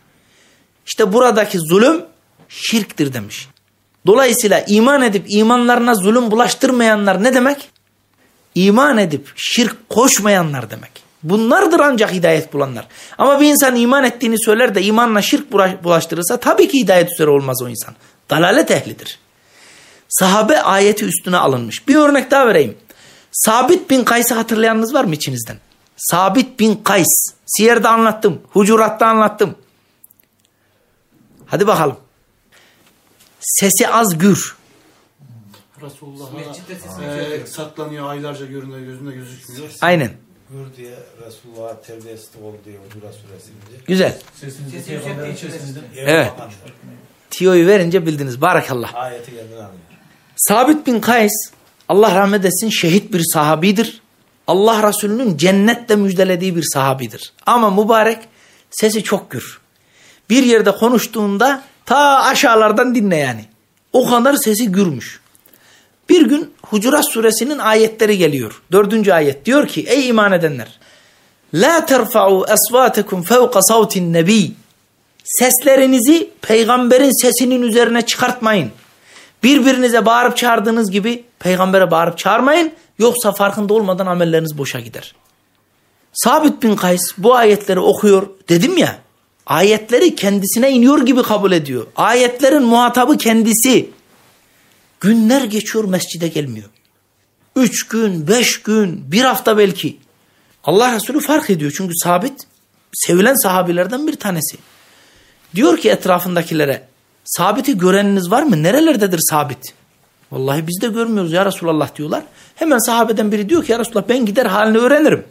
İşte 0.87 1.13
buradaki 1.13 1.59
zulüm 1.59 2.05
şirktir 2.49 3.13
demiş. 3.13 3.49
Dolayısıyla 4.07 4.61
iman 4.61 5.03
edip 5.03 5.25
imanlarına 5.29 5.95
zulüm 5.95 6.31
bulaştırmayanlar 6.31 7.23
ne 7.23 7.35
demek? 7.35 7.71
İman 8.57 8.99
edip 8.99 9.33
şirk 9.37 9.89
koşmayanlar 9.89 10.71
demek. 10.71 10.91
Bunlardır 11.23 11.81
ancak 11.81 12.13
hidayet 12.13 12.53
bulanlar. 12.53 12.87
Ama 13.19 13.41
bir 13.41 13.47
insan 13.47 13.77
iman 13.77 14.05
ettiğini 14.05 14.45
söyler 14.45 14.75
de 14.75 14.83
imanla 14.83 15.23
şirk 15.23 15.53
bulaştırırsa 15.85 16.37
tabii 16.37 16.69
ki 16.69 16.79
hidayet 16.79 17.13
üzere 17.13 17.31
olmaz 17.31 17.63
o 17.63 17.69
insan. 17.69 17.95
Dalalet 18.31 18.71
ehlidir. 18.71 19.19
Sahabe 20.09 20.63
ayeti 20.63 21.05
üstüne 21.05 21.37
alınmış. 21.37 21.89
Bir 21.89 21.95
örnek 21.95 22.31
daha 22.31 22.47
vereyim. 22.47 22.77
Sabit 23.33 23.91
bin 23.91 24.05
Kays'ı 24.05 24.35
hatırlayanınız 24.35 24.95
var 24.95 25.05
mı 25.05 25.15
içinizden? 25.15 25.57
Sabit 25.97 26.61
bin 26.61 26.77
Kays. 26.77 27.35
Siyer'de 27.47 27.89
anlattım. 27.89 28.41
Hucurat'ta 28.51 29.07
anlattım. 29.07 29.55
Hadi 31.47 31.67
bakalım. 31.67 31.97
Sesi 33.41 33.89
az 33.89 34.19
gür. 34.19 34.57
Resulullah'a 35.83 37.05
e, 37.05 37.47
saklanıyor 37.47 38.09
aylarca 38.09 38.47
görünüyor 38.47 38.81
gözünde 38.81 39.15
gözükmüyor. 39.15 39.71
Aynen. 39.81 40.11
Gür 40.51 40.77
diye 40.77 40.95
Resulullah'a 41.27 41.81
terbiyesi 41.81 42.39
ol 42.43 42.53
diye 42.65 42.77
Hucurat 42.79 43.15
suresinde. 43.15 43.85
Güzel. 43.87 44.19
Sesinizi 44.35 44.85
peygamberin 44.85 45.35
sesinden. 45.35 45.83
Evet. 45.97 46.33
Tiyoyu 47.31 47.67
verince 47.67 48.07
bildiniz. 48.07 48.41
Barakallah. 48.41 48.95
Ayeti 48.95 49.31
kendin 49.31 49.53
anlıyor. 49.53 49.71
Sabit 50.37 50.87
bin 50.87 51.01
Kays 51.01 51.33
Allah 51.89 52.15
rahmet 52.15 52.45
etsin 52.45 52.71
şehit 52.71 53.13
bir 53.13 53.23
sahabidir. 53.33 54.01
Allah 54.47 54.89
Resulü'nün 54.89 55.37
cennetle 55.37 55.97
müjdelediği 55.97 56.57
bir 56.57 56.65
sahabidir. 56.73 57.33
Ama 57.47 57.71
mübarek 57.71 58.19
sesi 58.71 59.03
çok 59.03 59.31
gür. 59.31 59.61
Bir 60.31 60.43
yerde 60.43 60.73
konuştuğunda 60.73 61.63
ta 61.87 62.25
aşağılardan 62.25 62.95
dinle 62.95 63.17
yani. 63.17 63.45
O 63.93 64.11
kadar 64.11 64.35
sesi 64.37 64.73
gürmüş. 64.73 65.21
Bir 66.09 66.27
gün 66.27 66.55
Hucurat 66.63 67.13
suresinin 67.13 67.59
ayetleri 67.59 68.19
geliyor. 68.19 68.63
Dördüncü 68.73 69.13
ayet 69.13 69.45
diyor 69.45 69.69
ki 69.69 69.85
ey 69.89 70.09
iman 70.09 70.33
edenler. 70.33 70.79
La 71.55 71.87
terfa'u 71.87 72.47
esvatekum 72.49 73.23
fevka 73.23 73.63
savtin 73.63 74.13
nebi. 74.13 74.53
Seslerinizi 75.25 76.31
peygamberin 76.43 77.23
sesinin 77.23 77.63
üzerine 77.63 78.03
çıkartmayın. 78.03 78.71
Birbirinize 79.43 80.07
bağırıp 80.07 80.37
çağırdığınız 80.37 80.91
gibi 80.91 81.25
peygambere 81.39 81.91
bağırıp 81.91 82.19
çağırmayın. 82.19 82.73
Yoksa 82.99 83.33
farkında 83.33 83.75
olmadan 83.75 84.07
amelleriniz 84.07 84.59
boşa 84.59 84.81
gider. 84.81 85.15
Sabit 86.13 86.63
bin 86.63 86.77
Kays 86.77 87.13
bu 87.19 87.35
ayetleri 87.35 87.81
okuyor. 87.81 88.27
Dedim 88.49 88.77
ya 88.77 88.99
ayetleri 89.47 90.15
kendisine 90.15 90.71
iniyor 90.71 91.07
gibi 91.07 91.23
kabul 91.23 91.53
ediyor. 91.53 91.87
Ayetlerin 91.97 92.63
muhatabı 92.63 93.19
kendisi. 93.19 93.91
Günler 95.01 95.45
geçiyor 95.45 95.85
mescide 95.85 96.29
gelmiyor. 96.29 96.69
Üç 97.57 97.89
gün, 97.89 98.29
beş 98.29 98.63
gün, 98.63 99.13
bir 99.13 99.21
hafta 99.21 99.59
belki. 99.59 99.99
Allah 100.65 100.95
Resulü 100.95 101.21
fark 101.21 101.51
ediyor 101.51 101.73
çünkü 101.77 101.93
sabit 101.97 102.47
sevilen 102.95 103.43
sahabilerden 103.43 104.07
bir 104.07 104.17
tanesi. 104.17 104.57
Diyor 105.55 105.79
ki 105.79 105.91
etrafındakilere 105.91 106.89
sabiti 107.25 107.79
göreniniz 107.79 108.31
var 108.31 108.43
mı? 108.43 108.63
Nerelerdedir 108.63 109.21
sabit? 109.31 109.75
Vallahi 110.33 110.67
biz 110.67 110.81
de 110.83 110.89
görmüyoruz 110.89 111.33
ya 111.33 111.47
Resulallah 111.47 111.97
diyorlar. 111.97 112.23
Hemen 112.55 112.79
sahabeden 112.79 113.33
biri 113.33 113.49
diyor 113.49 113.65
ki 113.65 113.73
ya 113.73 113.79
Resulallah 113.79 114.09
ben 114.09 114.27
gider 114.27 114.47
halini 114.47 114.79
öğrenirim. 114.79 115.25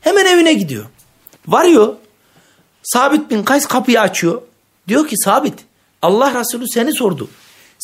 Hemen 0.00 0.26
evine 0.26 0.52
gidiyor. 0.54 0.84
Varıyor. 1.46 1.94
Sabit 2.82 3.30
bin 3.30 3.42
Kays 3.42 3.66
kapıyı 3.66 4.00
açıyor. 4.00 4.42
Diyor 4.88 5.08
ki 5.08 5.16
Sabit 5.16 5.54
Allah 6.02 6.40
Resulü 6.40 6.64
seni 6.68 6.94
sordu. 6.94 7.28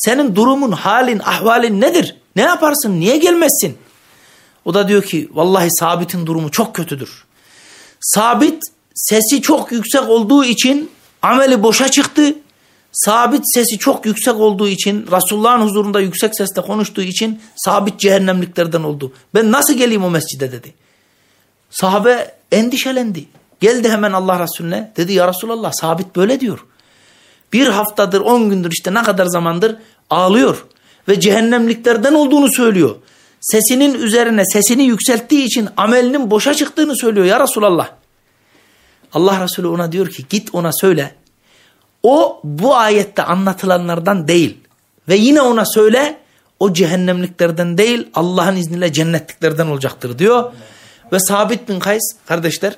Senin 0.05 0.35
durumun, 0.35 0.71
halin, 0.71 1.19
ahvalin 1.19 1.81
nedir? 1.81 2.15
Ne 2.35 2.41
yaparsın? 2.41 2.99
Niye 2.99 3.17
gelmezsin? 3.17 3.77
O 4.65 4.73
da 4.73 4.87
diyor 4.87 5.03
ki 5.03 5.29
vallahi 5.33 5.67
Sabit'in 5.71 6.25
durumu 6.25 6.51
çok 6.51 6.75
kötüdür. 6.75 7.25
Sabit 8.01 8.63
sesi 8.95 9.41
çok 9.41 9.71
yüksek 9.71 10.09
olduğu 10.09 10.43
için 10.43 10.91
ameli 11.21 11.63
boşa 11.63 11.91
çıktı. 11.91 12.35
Sabit 12.91 13.43
sesi 13.53 13.77
çok 13.77 14.05
yüksek 14.05 14.35
olduğu 14.35 14.67
için 14.67 15.07
Resulullah'ın 15.11 15.61
huzurunda 15.61 15.99
yüksek 15.99 16.37
sesle 16.37 16.61
konuştuğu 16.61 17.01
için 17.01 17.41
sabit 17.55 17.99
cehennemliklerden 17.99 18.83
oldu. 18.83 19.13
Ben 19.35 19.51
nasıl 19.51 19.73
geleyim 19.73 20.03
o 20.03 20.09
mescide 20.09 20.51
dedi. 20.51 20.73
Sahabe 21.69 22.35
endişelendi. 22.51 23.25
Geldi 23.59 23.89
hemen 23.89 24.11
Allah 24.11 24.43
Resulüne 24.43 24.91
dedi 24.97 25.13
ya 25.13 25.27
Resulallah 25.27 25.71
sabit 25.73 26.15
böyle 26.15 26.39
diyor. 26.39 26.65
Bir 27.53 27.67
haftadır 27.67 28.21
on 28.21 28.49
gündür 28.49 28.71
işte 28.71 28.93
ne 28.93 29.03
kadar 29.03 29.25
zamandır 29.25 29.75
ağlıyor. 30.09 30.65
Ve 31.07 31.19
cehennemliklerden 31.19 32.13
olduğunu 32.13 32.51
söylüyor. 32.51 32.95
Sesinin 33.41 33.93
üzerine 33.93 34.45
sesini 34.45 34.83
yükselttiği 34.83 35.43
için 35.43 35.69
amelinin 35.77 36.31
boşa 36.31 36.53
çıktığını 36.53 36.97
söylüyor 36.97 37.25
ya 37.25 37.39
Resulallah. 37.39 37.89
Allah 39.13 39.43
Resulü 39.43 39.67
ona 39.67 39.91
diyor 39.91 40.09
ki 40.09 40.25
git 40.29 40.49
ona 40.53 40.71
söyle. 40.73 41.15
O 42.03 42.39
bu 42.43 42.75
ayette 42.75 43.23
anlatılanlardan 43.23 44.27
değil. 44.27 44.57
Ve 45.09 45.15
yine 45.15 45.41
ona 45.41 45.65
söyle 45.65 46.17
o 46.59 46.73
cehennemliklerden 46.73 47.77
değil 47.77 48.07
Allah'ın 48.13 48.55
izniyle 48.55 48.93
cennetliklerden 48.93 49.67
olacaktır 49.67 50.19
diyor. 50.19 50.53
Ve 51.11 51.19
Sabit 51.19 51.69
bin 51.69 51.79
Kays 51.79 52.15
kardeşler 52.25 52.77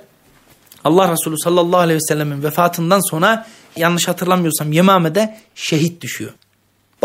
Allah 0.84 1.12
Resulü 1.12 1.36
sallallahu 1.38 1.80
aleyhi 1.80 1.98
ve 1.98 2.08
sellemin 2.08 2.44
vefatından 2.44 3.10
sonra 3.10 3.48
yanlış 3.76 4.08
hatırlamıyorsam 4.08 4.72
Yemame'de 4.72 5.38
şehit 5.56 6.02
düşüyor. 6.02 6.32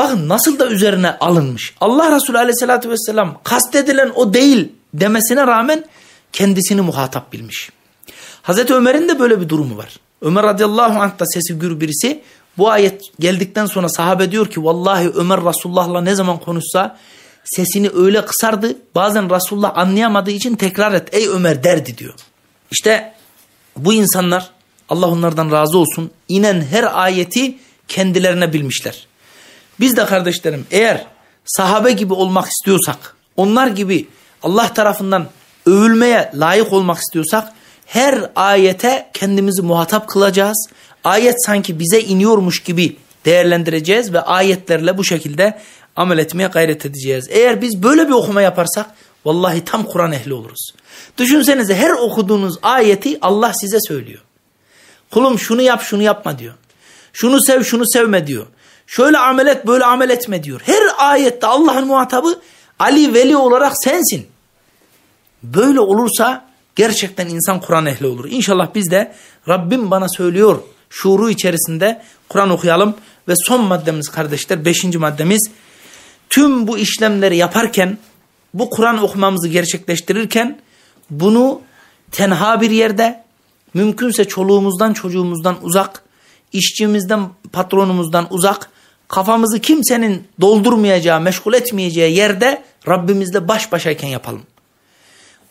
Bakın 0.00 0.28
nasıl 0.28 0.58
da 0.58 0.66
üzerine 0.66 1.10
alınmış. 1.18 1.74
Allah 1.80 2.16
Resulü 2.16 2.38
aleyhissalatü 2.38 2.90
vesselam 2.90 3.40
kastedilen 3.44 4.12
o 4.14 4.34
değil 4.34 4.72
demesine 4.94 5.46
rağmen 5.46 5.84
kendisini 6.32 6.80
muhatap 6.80 7.32
bilmiş. 7.32 7.70
Hazreti 8.42 8.74
Ömer'in 8.74 9.08
de 9.08 9.18
böyle 9.18 9.40
bir 9.40 9.48
durumu 9.48 9.76
var. 9.76 9.96
Ömer 10.22 10.44
radıyallahu 10.44 11.00
anh 11.00 11.18
da 11.18 11.26
sesi 11.26 11.58
gür 11.58 11.80
birisi. 11.80 12.22
Bu 12.58 12.70
ayet 12.70 13.02
geldikten 13.18 13.66
sonra 13.66 13.88
sahabe 13.88 14.32
diyor 14.32 14.50
ki 14.50 14.64
vallahi 14.64 15.10
Ömer 15.10 15.40
Resulullah'la 15.44 16.00
ne 16.00 16.14
zaman 16.14 16.38
konuşsa 16.38 16.96
sesini 17.44 17.90
öyle 17.94 18.24
kısardı. 18.24 18.76
Bazen 18.94 19.34
Resulullah 19.34 19.78
anlayamadığı 19.78 20.30
için 20.30 20.54
tekrar 20.54 20.92
et 20.92 21.08
ey 21.12 21.28
Ömer 21.28 21.64
derdi 21.64 21.98
diyor. 21.98 22.14
İşte 22.70 23.14
bu 23.76 23.92
insanlar 23.92 24.50
Allah 24.88 25.06
onlardan 25.06 25.50
razı 25.50 25.78
olsun 25.78 26.10
inen 26.28 26.62
her 26.62 27.02
ayeti 27.02 27.58
kendilerine 27.88 28.52
bilmişler. 28.52 29.09
Biz 29.80 29.96
de 29.96 30.06
kardeşlerim 30.06 30.66
eğer 30.70 31.06
sahabe 31.44 31.92
gibi 31.92 32.12
olmak 32.12 32.48
istiyorsak, 32.48 33.16
onlar 33.36 33.66
gibi 33.66 34.08
Allah 34.42 34.74
tarafından 34.74 35.28
övülmeye 35.66 36.30
layık 36.34 36.72
olmak 36.72 36.98
istiyorsak 36.98 37.52
her 37.86 38.30
ayete 38.36 39.10
kendimizi 39.12 39.62
muhatap 39.62 40.08
kılacağız. 40.08 40.68
Ayet 41.04 41.46
sanki 41.46 41.78
bize 41.78 42.00
iniyormuş 42.00 42.62
gibi 42.62 42.96
değerlendireceğiz 43.24 44.12
ve 44.12 44.20
ayetlerle 44.20 44.98
bu 44.98 45.04
şekilde 45.04 45.58
amel 45.96 46.18
etmeye 46.18 46.48
gayret 46.48 46.86
edeceğiz. 46.86 47.28
Eğer 47.30 47.62
biz 47.62 47.82
böyle 47.82 48.06
bir 48.08 48.12
okuma 48.12 48.42
yaparsak 48.42 48.86
vallahi 49.24 49.64
tam 49.64 49.84
Kur'an 49.84 50.12
ehli 50.12 50.34
oluruz. 50.34 50.74
Düşünsenize 51.18 51.74
her 51.74 51.90
okuduğunuz 51.90 52.58
ayeti 52.62 53.18
Allah 53.22 53.52
size 53.60 53.78
söylüyor. 53.88 54.20
Kulum 55.10 55.38
şunu 55.38 55.62
yap 55.62 55.82
şunu 55.82 56.02
yapma 56.02 56.38
diyor. 56.38 56.54
Şunu 57.12 57.38
sev 57.46 57.62
şunu 57.62 57.84
sevme 57.86 58.26
diyor. 58.26 58.46
Şöyle 58.90 59.18
amel 59.18 59.46
et 59.46 59.66
böyle 59.66 59.84
amel 59.84 60.10
etme 60.10 60.44
diyor. 60.44 60.60
Her 60.64 60.82
ayette 60.98 61.46
Allah'ın 61.46 61.86
muhatabı 61.86 62.40
Ali 62.78 63.14
Veli 63.14 63.36
olarak 63.36 63.72
sensin. 63.84 64.26
Böyle 65.42 65.80
olursa 65.80 66.44
gerçekten 66.76 67.28
insan 67.28 67.60
Kur'an 67.60 67.86
ehli 67.86 68.06
olur. 68.06 68.24
İnşallah 68.30 68.68
biz 68.74 68.90
de 68.90 69.12
Rabbim 69.48 69.90
bana 69.90 70.08
söylüyor 70.08 70.62
şuuru 70.90 71.30
içerisinde 71.30 72.02
Kur'an 72.28 72.50
okuyalım 72.50 72.94
Ve 73.28 73.34
son 73.36 73.64
maddemiz 73.64 74.08
kardeşler, 74.08 74.64
beşinci 74.64 74.98
maddemiz, 74.98 75.50
tüm 76.30 76.66
bu 76.66 76.78
işlemleri 76.78 77.36
yaparken, 77.36 77.98
bu 78.54 78.70
Kur'an 78.70 79.02
okumamızı 79.02 79.48
gerçekleştirirken, 79.48 80.58
bunu 81.10 81.60
tenha 82.12 82.60
bir 82.60 82.70
yerde, 82.70 83.24
mümkünse 83.74 84.24
çoluğumuzdan 84.24 84.92
çocuğumuzdan 84.92 85.56
uzak, 85.62 86.02
işçimizden 86.52 87.28
patronumuzdan 87.52 88.26
uzak, 88.30 88.70
kafamızı 89.10 89.60
kimsenin 89.60 90.28
doldurmayacağı, 90.40 91.20
meşgul 91.20 91.54
etmeyeceği 91.54 92.16
yerde 92.16 92.62
Rabbimizle 92.88 93.48
baş 93.48 93.72
başayken 93.72 94.08
yapalım. 94.08 94.42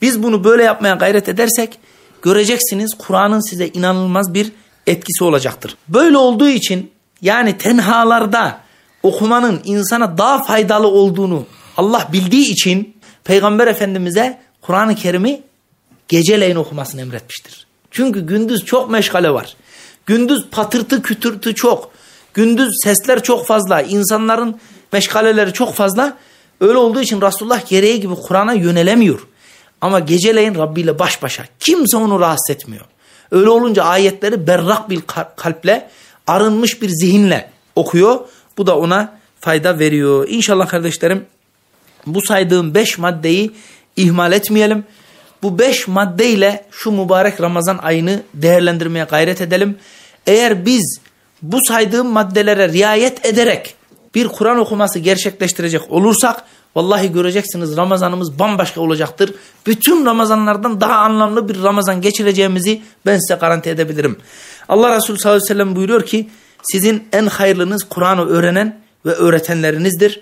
Biz 0.01 0.23
bunu 0.23 0.43
böyle 0.43 0.63
yapmaya 0.63 0.95
gayret 0.95 1.29
edersek 1.29 1.79
göreceksiniz 2.21 2.91
Kur'an'ın 2.97 3.49
size 3.49 3.67
inanılmaz 3.67 4.33
bir 4.33 4.51
etkisi 4.87 5.23
olacaktır. 5.23 5.77
Böyle 5.87 6.17
olduğu 6.17 6.47
için 6.47 6.91
yani 7.21 7.57
tenhalarda 7.57 8.61
okumanın 9.03 9.61
insana 9.63 10.17
daha 10.17 10.43
faydalı 10.43 10.87
olduğunu 10.87 11.45
Allah 11.77 12.09
bildiği 12.13 12.51
için 12.51 12.97
Peygamber 13.23 13.67
Efendimiz'e 13.67 14.39
Kur'an-ı 14.61 14.95
Kerim'i 14.95 15.41
geceleyin 16.07 16.55
okumasını 16.55 17.01
emretmiştir. 17.01 17.67
Çünkü 17.91 18.25
gündüz 18.25 18.65
çok 18.65 18.89
meşgale 18.89 19.33
var. 19.33 19.55
Gündüz 20.05 20.45
patırtı 20.51 21.01
kütürtü 21.01 21.55
çok. 21.55 21.98
Gündüz 22.33 22.69
sesler 22.83 23.23
çok 23.23 23.47
fazla. 23.47 23.81
İnsanların 23.81 24.59
meşgaleleri 24.93 25.53
çok 25.53 25.73
fazla. 25.73 26.17
Öyle 26.61 26.77
olduğu 26.77 27.01
için 27.01 27.21
Resulullah 27.21 27.69
gereği 27.69 27.99
gibi 27.99 28.15
Kur'an'a 28.15 28.53
yönelemiyor. 28.53 29.27
Ama 29.81 29.99
geceleyin 29.99 30.55
Rabbi 30.55 30.81
ile 30.81 30.99
baş 30.99 31.23
başa. 31.23 31.43
Kimse 31.59 31.97
onu 31.97 32.19
rahatsız 32.19 32.55
etmiyor. 32.55 32.85
Öyle 33.31 33.49
olunca 33.49 33.83
ayetleri 33.83 34.47
berrak 34.47 34.89
bir 34.89 35.01
kalple, 35.35 35.89
arınmış 36.27 36.81
bir 36.81 36.89
zihinle 36.89 37.49
okuyor. 37.75 38.19
Bu 38.57 38.67
da 38.67 38.77
ona 38.77 39.19
fayda 39.39 39.79
veriyor. 39.79 40.27
İnşallah 40.29 40.67
kardeşlerim 40.67 41.25
bu 42.05 42.21
saydığım 42.21 42.75
beş 42.75 42.97
maddeyi 42.97 43.51
ihmal 43.95 44.31
etmeyelim. 44.31 44.83
Bu 45.43 45.59
beş 45.59 45.87
maddeyle 45.87 46.65
şu 46.71 46.91
mübarek 46.91 47.41
Ramazan 47.41 47.77
ayını 47.77 48.23
değerlendirmeye 48.33 49.05
gayret 49.05 49.41
edelim. 49.41 49.77
Eğer 50.27 50.65
biz 50.65 50.99
bu 51.41 51.57
saydığım 51.67 52.07
maddelere 52.07 52.69
riayet 52.69 53.25
ederek 53.25 53.75
bir 54.15 54.27
Kur'an 54.27 54.57
okuması 54.57 54.99
gerçekleştirecek 54.99 55.91
olursak 55.91 56.43
vallahi 56.75 57.11
göreceksiniz 57.11 57.77
Ramazanımız 57.77 58.39
bambaşka 58.39 58.81
olacaktır. 58.81 59.33
Bütün 59.67 60.05
Ramazanlardan 60.05 60.81
daha 60.81 60.95
anlamlı 60.95 61.49
bir 61.49 61.63
Ramazan 61.63 62.01
geçireceğimizi 62.01 62.81
ben 63.05 63.17
size 63.17 63.39
garanti 63.39 63.69
edebilirim. 63.69 64.17
Allah 64.69 64.95
Resulü 64.95 65.17
sallallahu 65.17 65.37
aleyhi 65.37 65.51
ve 65.51 65.53
sellem 65.53 65.75
buyuruyor 65.75 66.05
ki 66.05 66.29
sizin 66.63 67.07
en 67.13 67.25
hayırlınız 67.25 67.83
Kur'an'ı 67.83 68.25
öğrenen 68.25 68.79
ve 69.05 69.11
öğretenlerinizdir. 69.11 70.21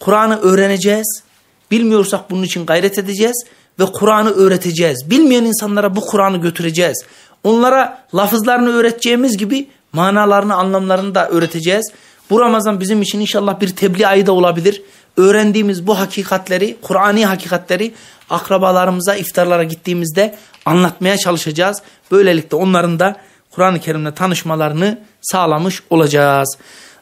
Kur'an'ı 0.00 0.40
öğreneceğiz. 0.40 1.22
Bilmiyorsak 1.70 2.30
bunun 2.30 2.42
için 2.42 2.66
gayret 2.66 2.98
edeceğiz 2.98 3.44
ve 3.80 3.84
Kur'an'ı 3.84 4.30
öğreteceğiz. 4.30 5.10
Bilmeyen 5.10 5.44
insanlara 5.44 5.96
bu 5.96 6.00
Kur'an'ı 6.00 6.36
götüreceğiz. 6.36 7.04
Onlara 7.44 8.06
lafızlarını 8.14 8.72
öğreteceğimiz 8.72 9.36
gibi 9.36 9.68
manalarını, 9.94 10.54
anlamlarını 10.54 11.14
da 11.14 11.28
öğreteceğiz. 11.28 11.92
Bu 12.30 12.40
Ramazan 12.40 12.80
bizim 12.80 13.02
için 13.02 13.20
inşallah 13.20 13.60
bir 13.60 13.68
tebliğ 13.68 14.06
ayı 14.06 14.26
da 14.26 14.32
olabilir. 14.32 14.82
Öğrendiğimiz 15.16 15.86
bu 15.86 15.98
hakikatleri, 15.98 16.76
Kur'ani 16.82 17.26
hakikatleri 17.26 17.94
akrabalarımıza 18.30 19.14
iftarlara 19.14 19.64
gittiğimizde 19.64 20.34
anlatmaya 20.66 21.16
çalışacağız. 21.16 21.82
Böylelikle 22.10 22.56
onların 22.56 22.98
da 22.98 23.16
Kur'an-ı 23.50 23.80
Kerim'le 23.80 24.10
tanışmalarını 24.10 24.98
sağlamış 25.22 25.82
olacağız. 25.90 26.58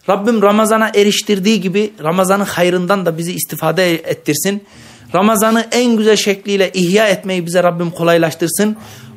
Rabbim 0.08 0.42
Ramazan'a 0.42 0.88
eriştirdiği 0.88 1.60
gibi 1.60 1.92
Ramazan'ın 2.02 2.44
hayrından 2.44 3.06
da 3.06 3.18
bizi 3.18 3.32
istifade 3.32 3.94
ettirsin. 3.94 4.64
Ramazan'ı 5.14 5.66
en 5.72 5.96
güzel 5.96 6.16
şekliyle 6.16 6.70
ihya 6.72 7.08
etmeyi 7.08 7.46
bize 7.46 7.62
Rabbim 7.62 7.90
kolaylaştırsın. 7.90 8.76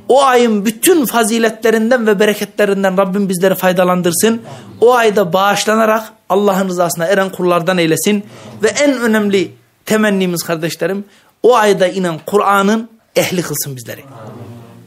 O 0.10 0.24
ayın 0.24 0.66
bütün 0.66 1.06
faziletlerinden 1.06 2.08
ve 2.08 2.20
bereketlerinden 2.20 2.98
Rabbim 2.98 3.30
bizleri 3.30 3.56
faydalandırsın. 3.56 4.42
O 4.82 4.94
ayda 4.94 5.34
bağışlanarak 5.34 6.14
Allah'ın 6.30 6.68
rızasına 6.68 7.06
eren 7.06 7.30
kullardan 7.30 7.78
eylesin. 7.78 8.26
Ve 8.64 8.68
en 8.68 9.00
önemli 9.00 9.52
temennimiz 9.86 10.44
kardeşlerim 10.44 11.06
o 11.44 11.56
ayda 11.56 11.88
inen 11.88 12.20
Kur'an'ın 12.26 12.90
ehli 13.16 13.42
kılsın 13.42 13.76
bizleri. 13.76 14.04